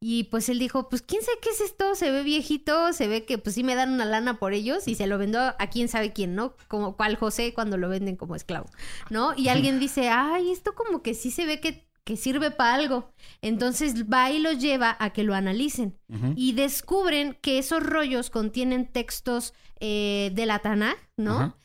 [0.00, 3.24] Y pues él dijo, pues quién sabe qué es esto, se ve viejito, se ve
[3.24, 5.88] que pues sí me dan una lana por ellos y se lo vendo a quién
[5.88, 6.54] sabe quién, ¿no?
[6.68, 8.66] Como cual José cuando lo venden como esclavo,
[9.10, 9.34] ¿no?
[9.36, 13.10] Y alguien dice, ay, esto como que sí se ve que, que sirve para algo.
[13.42, 15.98] Entonces va y los lleva a que lo analicen
[16.36, 21.56] y descubren que esos rollos contienen textos eh, de la Tanakh, ¿no?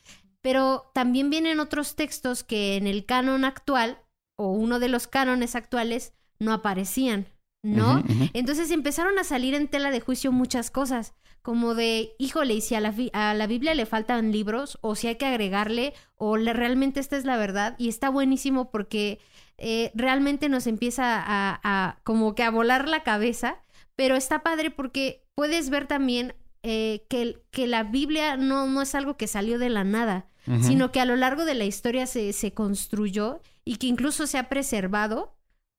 [0.42, 4.02] Pero también vienen otros textos que en el canon actual
[4.36, 7.26] o uno de los cánones actuales no aparecían,
[7.64, 8.02] ¿no?
[8.34, 12.74] Entonces empezaron a salir en tela de juicio muchas cosas, como de, híjole, y si
[12.74, 16.52] a la, a la Biblia le faltan libros, o si hay que agregarle, o le-
[16.52, 19.18] realmente esta es la verdad, y está buenísimo porque
[19.58, 23.56] eh, realmente nos empieza a, a como que a volar la cabeza,
[23.96, 28.94] pero está padre porque puedes ver también eh, que, que la Biblia no, no es
[28.94, 30.26] algo que salió de la nada,
[30.62, 34.36] sino que a lo largo de la historia se, se construyó y que incluso se
[34.38, 35.33] ha preservado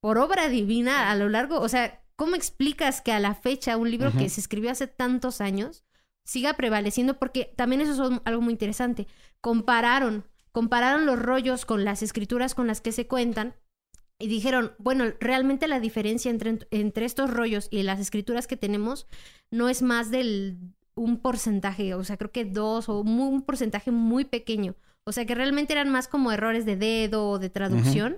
[0.05, 3.89] por obra divina a lo largo, o sea, ¿cómo explicas que a la fecha un
[3.89, 5.83] libro que se escribió hace tantos años
[6.23, 7.17] siga prevaleciendo?
[7.17, 9.07] Porque también eso es algo muy interesante.
[9.41, 13.55] Compararon, compararon los rollos con las escrituras con las que se cuentan
[14.19, 19.07] y dijeron, bueno, realmente la diferencia entre, entre estos rollos y las escrituras que tenemos
[19.49, 20.57] no es más del
[20.95, 24.75] un porcentaje, o sea, creo que dos o mu- un porcentaje muy pequeño.
[25.03, 28.17] O sea, que realmente eran más como errores de dedo o de traducción.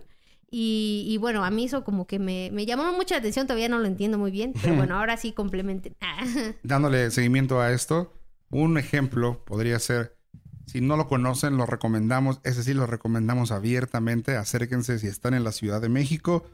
[0.50, 3.80] Y, y bueno, a mí eso como que me, me llamó mucha atención, todavía no
[3.80, 5.95] lo entiendo muy bien, pero bueno, ahora sí complementen.
[6.64, 8.14] Dándole seguimiento a esto,
[8.50, 10.18] un ejemplo podría ser,
[10.66, 15.43] si no lo conocen, lo recomendamos, ese sí lo recomendamos abiertamente, acérquense si están en
[15.43, 16.50] la Ciudad de México,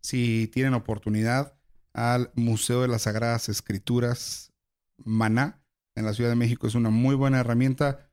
[0.00, 1.54] si tienen oportunidad,
[1.92, 4.52] al Museo de las Sagradas Escrituras
[4.98, 5.62] Maná
[5.96, 8.05] en la Ciudad de México es una muy buena herramienta.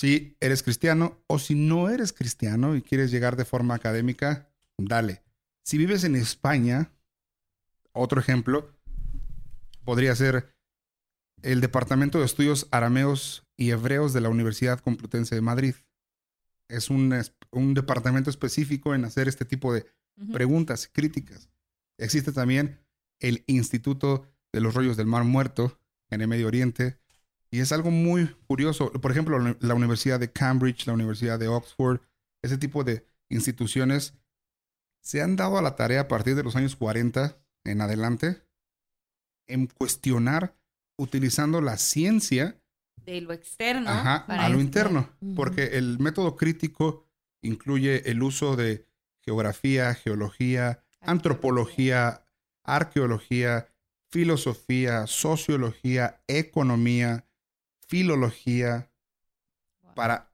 [0.00, 5.22] Si eres cristiano o si no eres cristiano y quieres llegar de forma académica, dale.
[5.62, 6.90] Si vives en España,
[7.92, 8.74] otro ejemplo
[9.84, 10.56] podría ser
[11.42, 15.74] el Departamento de Estudios Arameos y Hebreos de la Universidad Complutense de Madrid.
[16.68, 19.84] Es un, es- un departamento específico en hacer este tipo de
[20.32, 21.50] preguntas críticas.
[21.98, 22.80] Existe también
[23.18, 25.78] el Instituto de los Rollos del Mar Muerto
[26.08, 26.99] en el Medio Oriente.
[27.50, 28.92] Y es algo muy curioso.
[28.92, 32.00] Por ejemplo, la Universidad de Cambridge, la Universidad de Oxford,
[32.42, 34.14] ese tipo de instituciones
[35.02, 38.42] se han dado a la tarea a partir de los años 40 en adelante
[39.46, 40.54] en cuestionar
[40.96, 42.60] utilizando la ciencia
[43.04, 43.88] De lo externo.
[43.88, 47.06] Ajá, a lo interno, porque el método crítico
[47.42, 48.86] incluye el uso de
[49.20, 52.24] geografía, geología, antropología,
[52.62, 53.68] arqueología,
[54.10, 57.24] filosofía, sociología, economía,
[57.90, 58.88] filología,
[59.82, 59.94] Wow.
[59.94, 60.32] para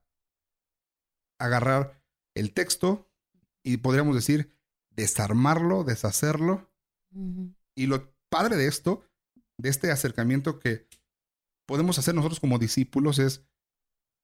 [1.39, 1.99] agarrar
[2.35, 3.09] el texto
[3.63, 4.51] y podríamos decir
[4.91, 6.69] desarmarlo, deshacerlo.
[7.73, 9.03] Y lo padre de esto,
[9.57, 10.87] de este acercamiento que
[11.65, 13.41] podemos hacer nosotros como discípulos es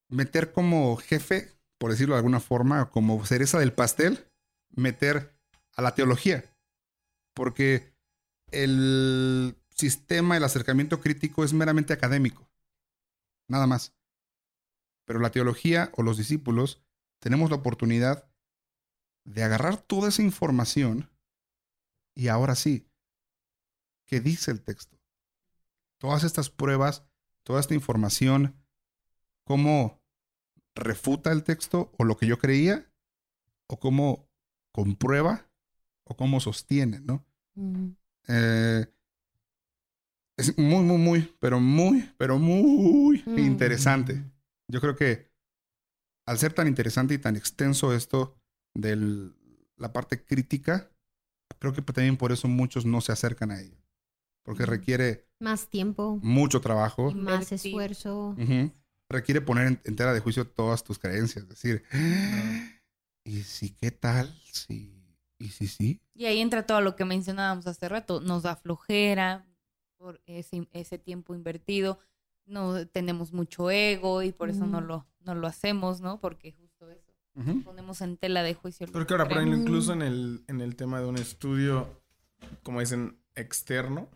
[0.10, 4.28] meter como jefe, por decirlo de alguna forma, como cereza del pastel,
[4.70, 5.34] meter
[5.76, 6.44] a la teología.
[7.34, 7.96] Porque
[8.52, 12.48] el sistema, el acercamiento crítico es meramente académico.
[13.48, 13.94] Nada más.
[15.06, 16.82] Pero la teología o los discípulos
[17.20, 18.30] tenemos la oportunidad
[19.26, 21.10] de agarrar toda esa información
[22.16, 22.88] y ahora sí,
[24.06, 25.00] ¿qué dice el texto?
[25.98, 27.06] Todas estas pruebas,
[27.44, 28.62] toda esta información,
[29.46, 30.02] ¿cómo
[30.76, 32.92] refuta el texto o lo que yo creía?
[33.68, 34.30] ¿O cómo
[34.72, 35.50] comprueba?
[36.04, 37.00] ¿O cómo sostiene?
[37.00, 37.26] ¿no?
[38.28, 38.86] Eh,
[40.38, 43.40] es muy, muy, muy, pero muy, pero muy Mm.
[43.40, 44.24] interesante.
[44.68, 45.32] Yo creo que
[46.26, 48.36] al ser tan interesante y tan extenso esto
[48.74, 48.96] de
[49.78, 50.90] la parte crítica,
[51.60, 53.78] creo que también por eso muchos no se acercan a ella.
[54.44, 54.72] Porque Ujú.
[54.72, 57.12] requiere Más tiempo, mucho trabajo.
[57.12, 58.36] y más esfuerzo.
[59.10, 61.48] Requiere poner en, en tela de juicio todas tus creencias.
[61.48, 61.84] Decir,
[63.24, 64.34] ¿y si qué tal?
[64.52, 65.00] Si,
[65.38, 66.02] ¿Y si sí?
[66.16, 68.22] Y ahí entra todo lo que mencionábamos hace rato.
[68.22, 69.46] Nos da flojera
[70.04, 71.98] por ese, ese tiempo invertido.
[72.46, 76.20] No tenemos mucho ego y por eso no lo, no lo hacemos, ¿no?
[76.20, 77.14] Porque justo eso.
[77.36, 77.64] Ujú.
[77.64, 78.86] Ponemos en tela de juicio.
[78.88, 81.88] Creo que ahora, por ejemplo, incluso en el, en el tema de un estudio,
[82.64, 84.10] como dicen, externo,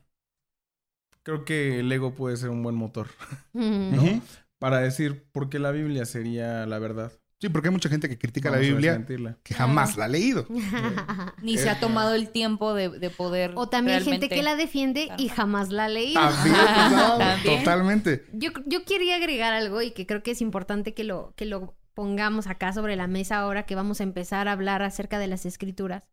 [1.24, 3.08] creo que el ego puede ser un buen motor.
[3.54, 4.22] Ujú.
[4.60, 7.14] para decir por qué la Biblia sería la verdad.
[7.40, 10.48] Sí, porque hay mucha gente que critica la Vamos Biblia que jamás la ha leído.
[11.44, 13.52] Ni se ha tomado el tiempo de, de poder.
[13.56, 16.20] o también gente que la defiende y jamás la ha leído.
[16.20, 16.56] También,
[16.92, 17.60] no, También.
[17.60, 18.26] totalmente.
[18.34, 21.76] Yo, yo quería agregar algo y que creo que es importante que lo, que lo
[21.94, 25.46] pongamos acá sobre la mesa ahora que vamos a empezar a hablar acerca de las
[25.46, 26.08] escrituras.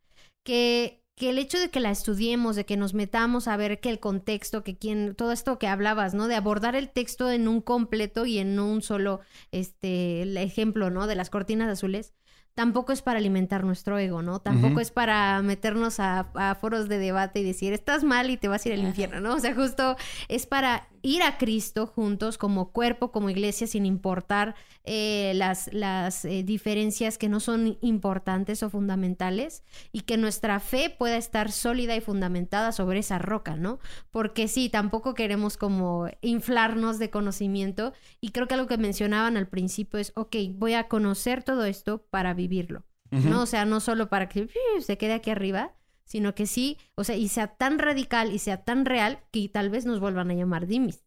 [0.45, 3.91] Que, que el hecho de que la estudiemos, de que nos metamos a ver que
[3.91, 6.27] el contexto, que quien, todo esto que hablabas, ¿no?
[6.27, 9.21] De abordar el texto en un completo y en un solo,
[9.53, 11.07] este, el ejemplo, ¿no?
[11.07, 12.15] De las cortinas azules.
[12.55, 14.41] Tampoco es para alimentar nuestro ego, ¿no?
[14.41, 18.47] Tampoco es para meternos a, a foros de debate y decir, estás mal y te
[18.47, 19.35] vas a ir al infierno, ¿no?
[19.35, 19.97] O sea, justo
[20.29, 26.25] es para ir a Cristo juntos como cuerpo, como iglesia, sin importar eh, las, las
[26.25, 31.95] eh, diferencias que no son importantes o fundamentales y que nuestra fe pueda estar sólida
[31.95, 33.81] y fundamentada sobre esa roca, ¿no?
[34.11, 37.93] Porque sí, tampoco queremos como inflarnos de conocimiento
[38.23, 42.07] y creo que algo que mencionaban al principio es, ok, voy a conocer todo esto
[42.11, 42.83] para vivirlo.
[43.11, 43.43] ¿no?
[43.43, 44.49] O sea, no solo para que
[44.81, 48.65] se quede aquí arriba, sino que sí, o sea, y sea tan radical y sea
[48.65, 51.05] tan real que tal vez nos vuelvan a llamar dimis.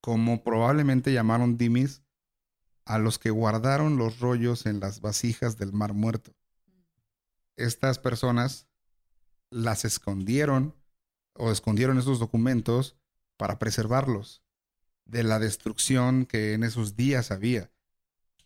[0.00, 2.02] Como probablemente llamaron dimis
[2.84, 6.34] a los que guardaron los rollos en las vasijas del mar muerto.
[7.56, 8.66] Estas personas
[9.50, 10.74] las escondieron
[11.34, 12.96] o escondieron esos documentos
[13.36, 14.42] para preservarlos
[15.04, 17.70] de la destrucción que en esos días había.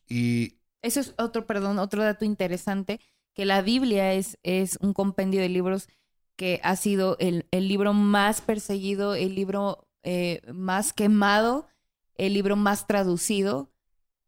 [0.08, 3.00] Y Eso es otro, perdón, otro dato interesante,
[3.34, 5.88] que la Biblia es, es un compendio de libros
[6.36, 11.66] que ha sido el, el libro más perseguido, el libro eh, más quemado,
[12.16, 13.70] el libro más traducido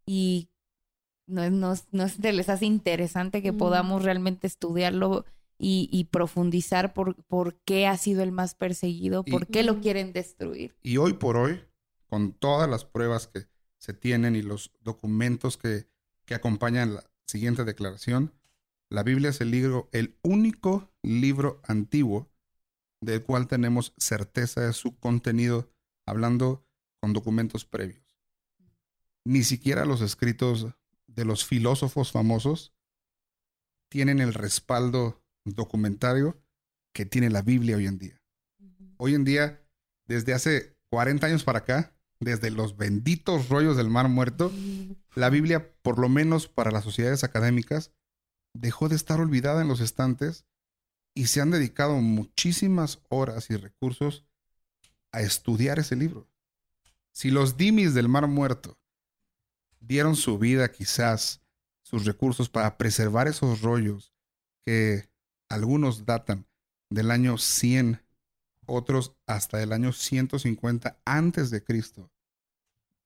[0.05, 0.49] y
[1.27, 3.59] no, no, no se les hace interesante que Mm.
[3.59, 5.25] podamos realmente estudiarlo
[5.59, 9.75] y, y profundizar por, por qué ha sido el más perseguido, Y- por qué lo
[9.75, 9.81] Mm.
[9.81, 10.77] quieren destruir.
[10.83, 11.61] Y hoy por hoy,
[12.07, 13.47] con todas las pruebas que
[13.79, 15.87] se tienen y los documentos que,
[16.25, 18.33] que acompañan la siguiente declaración,
[18.89, 22.31] la Biblia es el libro, el único libro antiguo
[23.01, 25.71] del cual tenemos certeza de su contenido,
[26.07, 26.67] hablando
[27.01, 28.05] con documentos previos.
[29.25, 30.69] Ni siquiera los escritos
[31.07, 32.75] de los filósofos famosos
[33.89, 36.41] tienen el respaldo documentario
[36.93, 38.23] que tiene la Biblia hoy en día.
[38.97, 39.63] Hoy en día,
[40.07, 44.53] desde hace 40 años para acá, desde los benditos rollos del mar muerto,
[45.15, 47.93] la Biblia, por lo menos para las sociedades académicas,
[48.61, 50.45] dejó de estar olvidada en los estantes
[51.15, 54.25] y se han dedicado muchísimas horas y recursos
[55.13, 56.29] a estudiar ese libro.
[57.13, 58.79] Si los dimis del mar muerto
[59.81, 61.43] dieron su vida quizás,
[61.83, 64.13] sus recursos para preservar esos rollos
[64.65, 65.09] que
[65.49, 66.47] algunos datan
[66.91, 68.03] del año 100
[68.67, 72.11] otros hasta el año 150 antes de Cristo.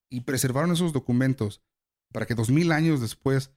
[0.09, 1.63] Y preservaron esos documentos
[2.11, 3.53] para que dos mil años después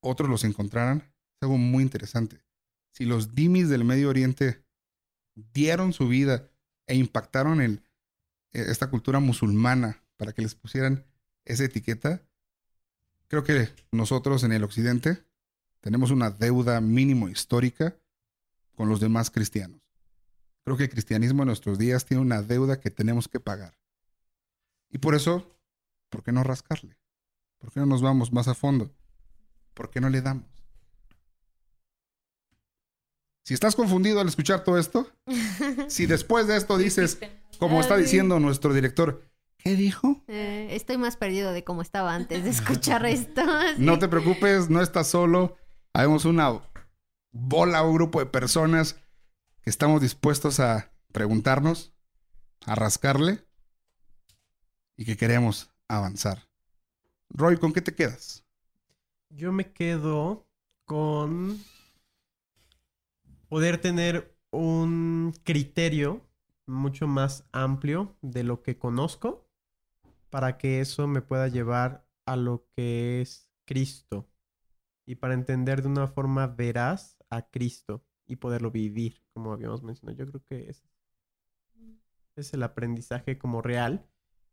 [0.00, 1.11] otros los encontraran.
[1.42, 2.40] Algo muy interesante.
[2.92, 4.64] Si los dimis del Medio Oriente
[5.34, 6.48] dieron su vida
[6.86, 7.82] e impactaron el,
[8.52, 11.04] eh, esta cultura musulmana para que les pusieran
[11.44, 12.22] esa etiqueta,
[13.26, 15.24] creo que nosotros en el Occidente
[15.80, 17.96] tenemos una deuda mínimo histórica
[18.76, 19.80] con los demás cristianos.
[20.64, 23.76] Creo que el cristianismo en nuestros días tiene una deuda que tenemos que pagar.
[24.90, 25.58] Y por eso,
[26.08, 26.96] ¿por qué no rascarle?
[27.58, 28.94] ¿Por qué no nos vamos más a fondo?
[29.74, 30.61] ¿Por qué no le damos?
[33.44, 35.10] Si estás confundido al escuchar todo esto,
[35.88, 37.18] si después de esto dices,
[37.58, 39.22] como está diciendo nuestro director,
[39.58, 40.22] ¿qué dijo?
[40.28, 43.42] Eh, estoy más perdido de cómo estaba antes de escuchar esto.
[43.78, 45.56] No te preocupes, no estás solo.
[45.92, 46.62] Habemos una
[47.32, 48.96] bola o grupo de personas
[49.62, 51.92] que estamos dispuestos a preguntarnos,
[52.64, 53.44] a rascarle
[54.96, 56.48] y que queremos avanzar.
[57.28, 58.44] Roy, ¿con qué te quedas?
[59.30, 60.46] Yo me quedo
[60.84, 61.62] con
[63.52, 66.26] poder tener un criterio
[66.64, 69.46] mucho más amplio de lo que conozco
[70.30, 74.26] para que eso me pueda llevar a lo que es Cristo
[75.04, 78.02] y para entender de una forma veraz a Cristo.
[78.26, 80.16] y poderlo vivir, como habíamos mencionado.
[80.16, 80.82] Yo creo que es,
[82.36, 84.06] es el aprendizaje como real.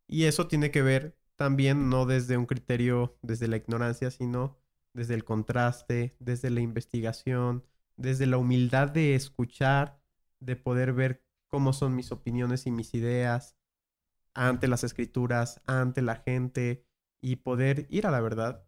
[0.07, 4.57] Y eso tiene que ver también no desde un criterio, desde la ignorancia, sino
[4.93, 7.63] desde el contraste, desde la investigación,
[7.99, 10.01] desde la humildad de escuchar,
[10.39, 13.57] de poder ver cómo son mis opiniones y mis ideas
[14.33, 16.85] ante las escrituras, ante la gente
[17.21, 18.65] y poder ir a la verdad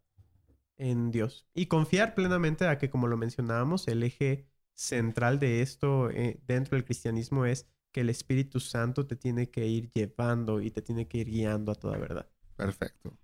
[0.77, 1.47] en Dios.
[1.53, 6.75] Y confiar plenamente a que, como lo mencionábamos, el eje central de esto eh, dentro
[6.75, 11.07] del cristianismo es que el Espíritu Santo te tiene que ir llevando y te tiene
[11.07, 12.29] que ir guiando a toda verdad.
[12.55, 13.17] Perfecto.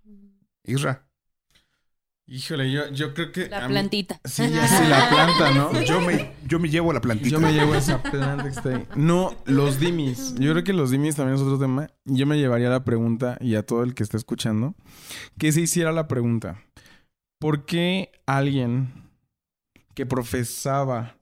[0.64, 1.07] Isra.
[2.30, 3.48] Híjole, yo, yo creo que.
[3.48, 4.20] La a mí- plantita.
[4.24, 5.82] Sí, ya sí, la planta, ¿no?
[5.86, 7.30] Yo me, yo me llevo la plantita.
[7.30, 8.86] Yo me llevo esa planta que está ahí.
[8.96, 10.34] No, los dimis.
[10.34, 11.88] Yo creo que los dimis también es otro tema.
[12.04, 14.74] Yo me llevaría la pregunta, y a todo el que esté escuchando,
[15.38, 16.62] que se hiciera la pregunta.
[17.40, 18.92] ¿Por qué alguien
[19.94, 21.16] que profesaba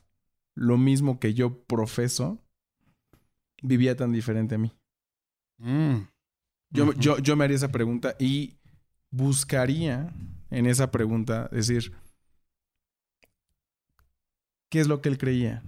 [0.57, 2.43] lo mismo que yo profeso
[3.63, 4.73] vivía tan diferente a mí?
[5.59, 5.99] Mm.
[6.71, 8.57] Yo, yo, yo me haría esa pregunta y
[9.13, 10.13] buscaría
[10.51, 11.93] en esa pregunta decir,
[14.71, 15.63] ¿qué es lo que él creía?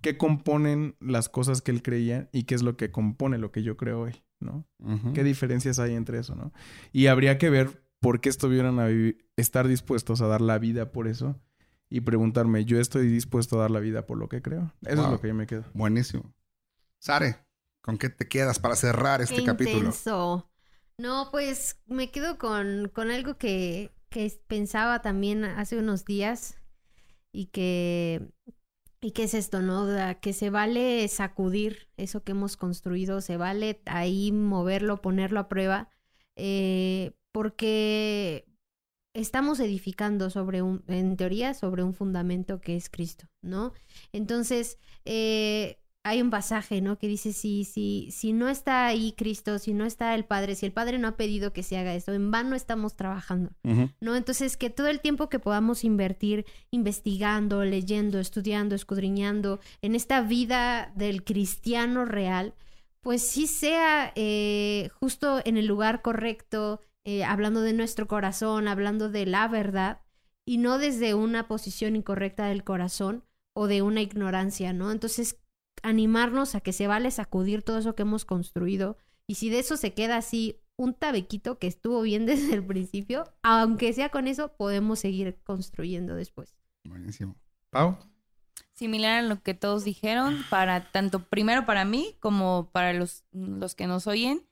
[0.00, 3.62] ¿Qué componen las cosas que él creía y qué es lo que compone lo que
[3.62, 4.24] yo creo hoy?
[4.40, 4.66] ¿No?
[5.14, 6.34] ¿Qué diferencias hay entre eso?
[6.34, 6.52] ¿no?
[6.92, 10.90] Y habría que ver por qué estuvieran a vivir- estar dispuestos a dar la vida
[10.90, 11.40] por eso
[11.88, 14.72] y preguntarme, ¿yo estoy dispuesto a dar la vida por lo que creo?
[14.82, 15.04] Eso Wow.
[15.04, 15.64] es lo que yo me quedo.
[15.74, 16.34] Buenísimo.
[16.98, 17.36] Sare,
[17.80, 19.78] ¿con qué te quedas para cerrar este Qué capítulo?
[19.78, 20.50] intenso.
[20.98, 26.56] No, pues me quedo con, con algo que, que pensaba también hace unos días
[27.32, 28.30] y que,
[29.00, 29.88] y que es esto, ¿no?
[30.20, 35.88] Que se vale sacudir eso que hemos construido, se vale ahí moverlo, ponerlo a prueba,
[36.36, 38.46] eh, porque
[39.14, 43.72] estamos edificando sobre un, en teoría, sobre un fundamento que es Cristo, ¿no?
[44.12, 46.98] Entonces, eh, hay un pasaje, ¿no?
[46.98, 50.66] Que dice, si, si, si no está ahí Cristo, si no está el Padre, si
[50.66, 53.52] el Padre no ha pedido que se haga esto, en vano estamos trabajando.
[54.00, 54.16] ¿no?
[54.16, 60.92] Entonces, que todo el tiempo que podamos invertir investigando, leyendo, estudiando, escudriñando en esta vida
[60.96, 62.54] del cristiano real,
[63.00, 69.08] pues sí sea eh, justo en el lugar correcto, eh, hablando de nuestro corazón, hablando
[69.08, 70.00] de la verdad,
[70.44, 73.24] y no desde una posición incorrecta del corazón
[73.54, 74.90] o de una ignorancia, ¿no?
[74.90, 75.41] Entonces,
[75.82, 78.96] animarnos a que se vale sacudir todo eso que hemos construido,
[79.26, 83.24] y si de eso se queda así un tabequito que estuvo bien desde el principio,
[83.42, 86.56] aunque sea con eso, podemos seguir construyendo después.
[86.84, 87.36] Buenísimo.
[87.70, 87.98] Pau.
[88.74, 93.74] Similar a lo que todos dijeron, para tanto primero para mí como para los, los
[93.74, 94.46] que nos oyen,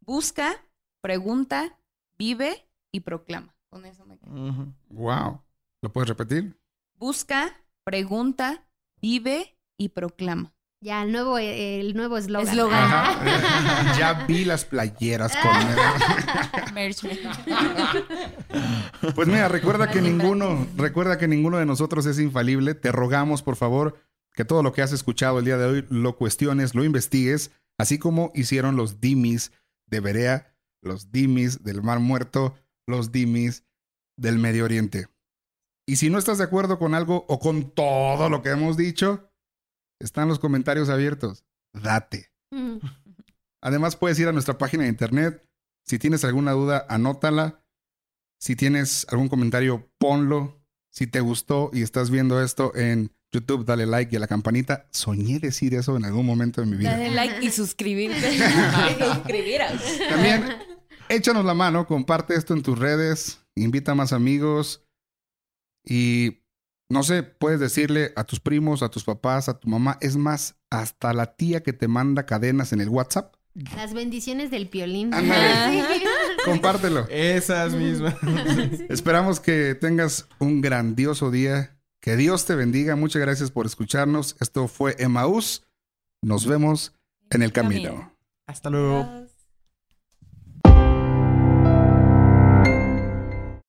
[0.00, 0.56] busca,
[1.00, 1.78] pregunta,
[2.18, 3.54] vive y proclama.
[3.70, 4.74] Con eso me quedo.
[4.88, 5.42] Wow.
[5.82, 6.58] ¿Lo puedes repetir?
[6.94, 8.66] Busca, pregunta,
[9.00, 10.54] vive y proclama.
[10.80, 12.48] Ya, el nuevo el nuevo eslogan.
[12.48, 12.84] Eslogan.
[12.84, 13.94] Ajá.
[13.98, 17.04] ya vi las playeras con Merch.
[19.14, 22.74] Pues mira, recuerda que ninguno, recuerda que ninguno de nosotros es infalible.
[22.74, 23.98] Te rogamos, por favor,
[24.34, 27.98] que todo lo que has escuchado el día de hoy lo cuestiones, lo investigues, así
[27.98, 29.50] como hicieron los dimis
[29.86, 32.54] de Berea, los dimis del Mar Muerto,
[32.86, 33.64] los dimis
[34.16, 35.08] del Medio Oriente.
[35.86, 39.27] Y si no estás de acuerdo con algo o con todo lo que hemos dicho,
[40.00, 41.44] están los comentarios abiertos.
[41.72, 42.30] Date.
[42.50, 42.78] Mm.
[43.60, 45.44] Además, puedes ir a nuestra página de internet.
[45.84, 47.64] Si tienes alguna duda, anótala.
[48.40, 50.62] Si tienes algún comentario, ponlo.
[50.90, 54.86] Si te gustó y estás viendo esto en YouTube, dale like y a la campanita.
[54.90, 56.92] Soñé decir eso en algún momento de mi vida.
[56.92, 58.32] Dale like y suscribirte.
[58.36, 59.82] Y suscribiros.
[60.08, 60.44] También
[61.08, 64.84] échanos la mano, comparte esto en tus redes, invita a más amigos
[65.84, 66.42] y
[66.90, 70.56] no sé, puedes decirle a tus primos, a tus papás, a tu mamá, es más,
[70.70, 73.34] hasta la tía que te manda cadenas en el WhatsApp,
[73.76, 75.12] Las bendiciones del piolín.
[75.12, 75.84] Ándale.
[76.44, 77.06] Compártelo.
[77.08, 78.14] Esas mismas.
[78.88, 81.74] Esperamos que tengas un grandioso día.
[82.00, 82.94] Que Dios te bendiga.
[82.94, 84.36] Muchas gracias por escucharnos.
[84.40, 85.66] Esto fue Emaús.
[86.22, 86.94] Nos vemos
[87.30, 88.14] en el camino.
[88.46, 89.00] Hasta luego.
[89.00, 89.27] Adiós.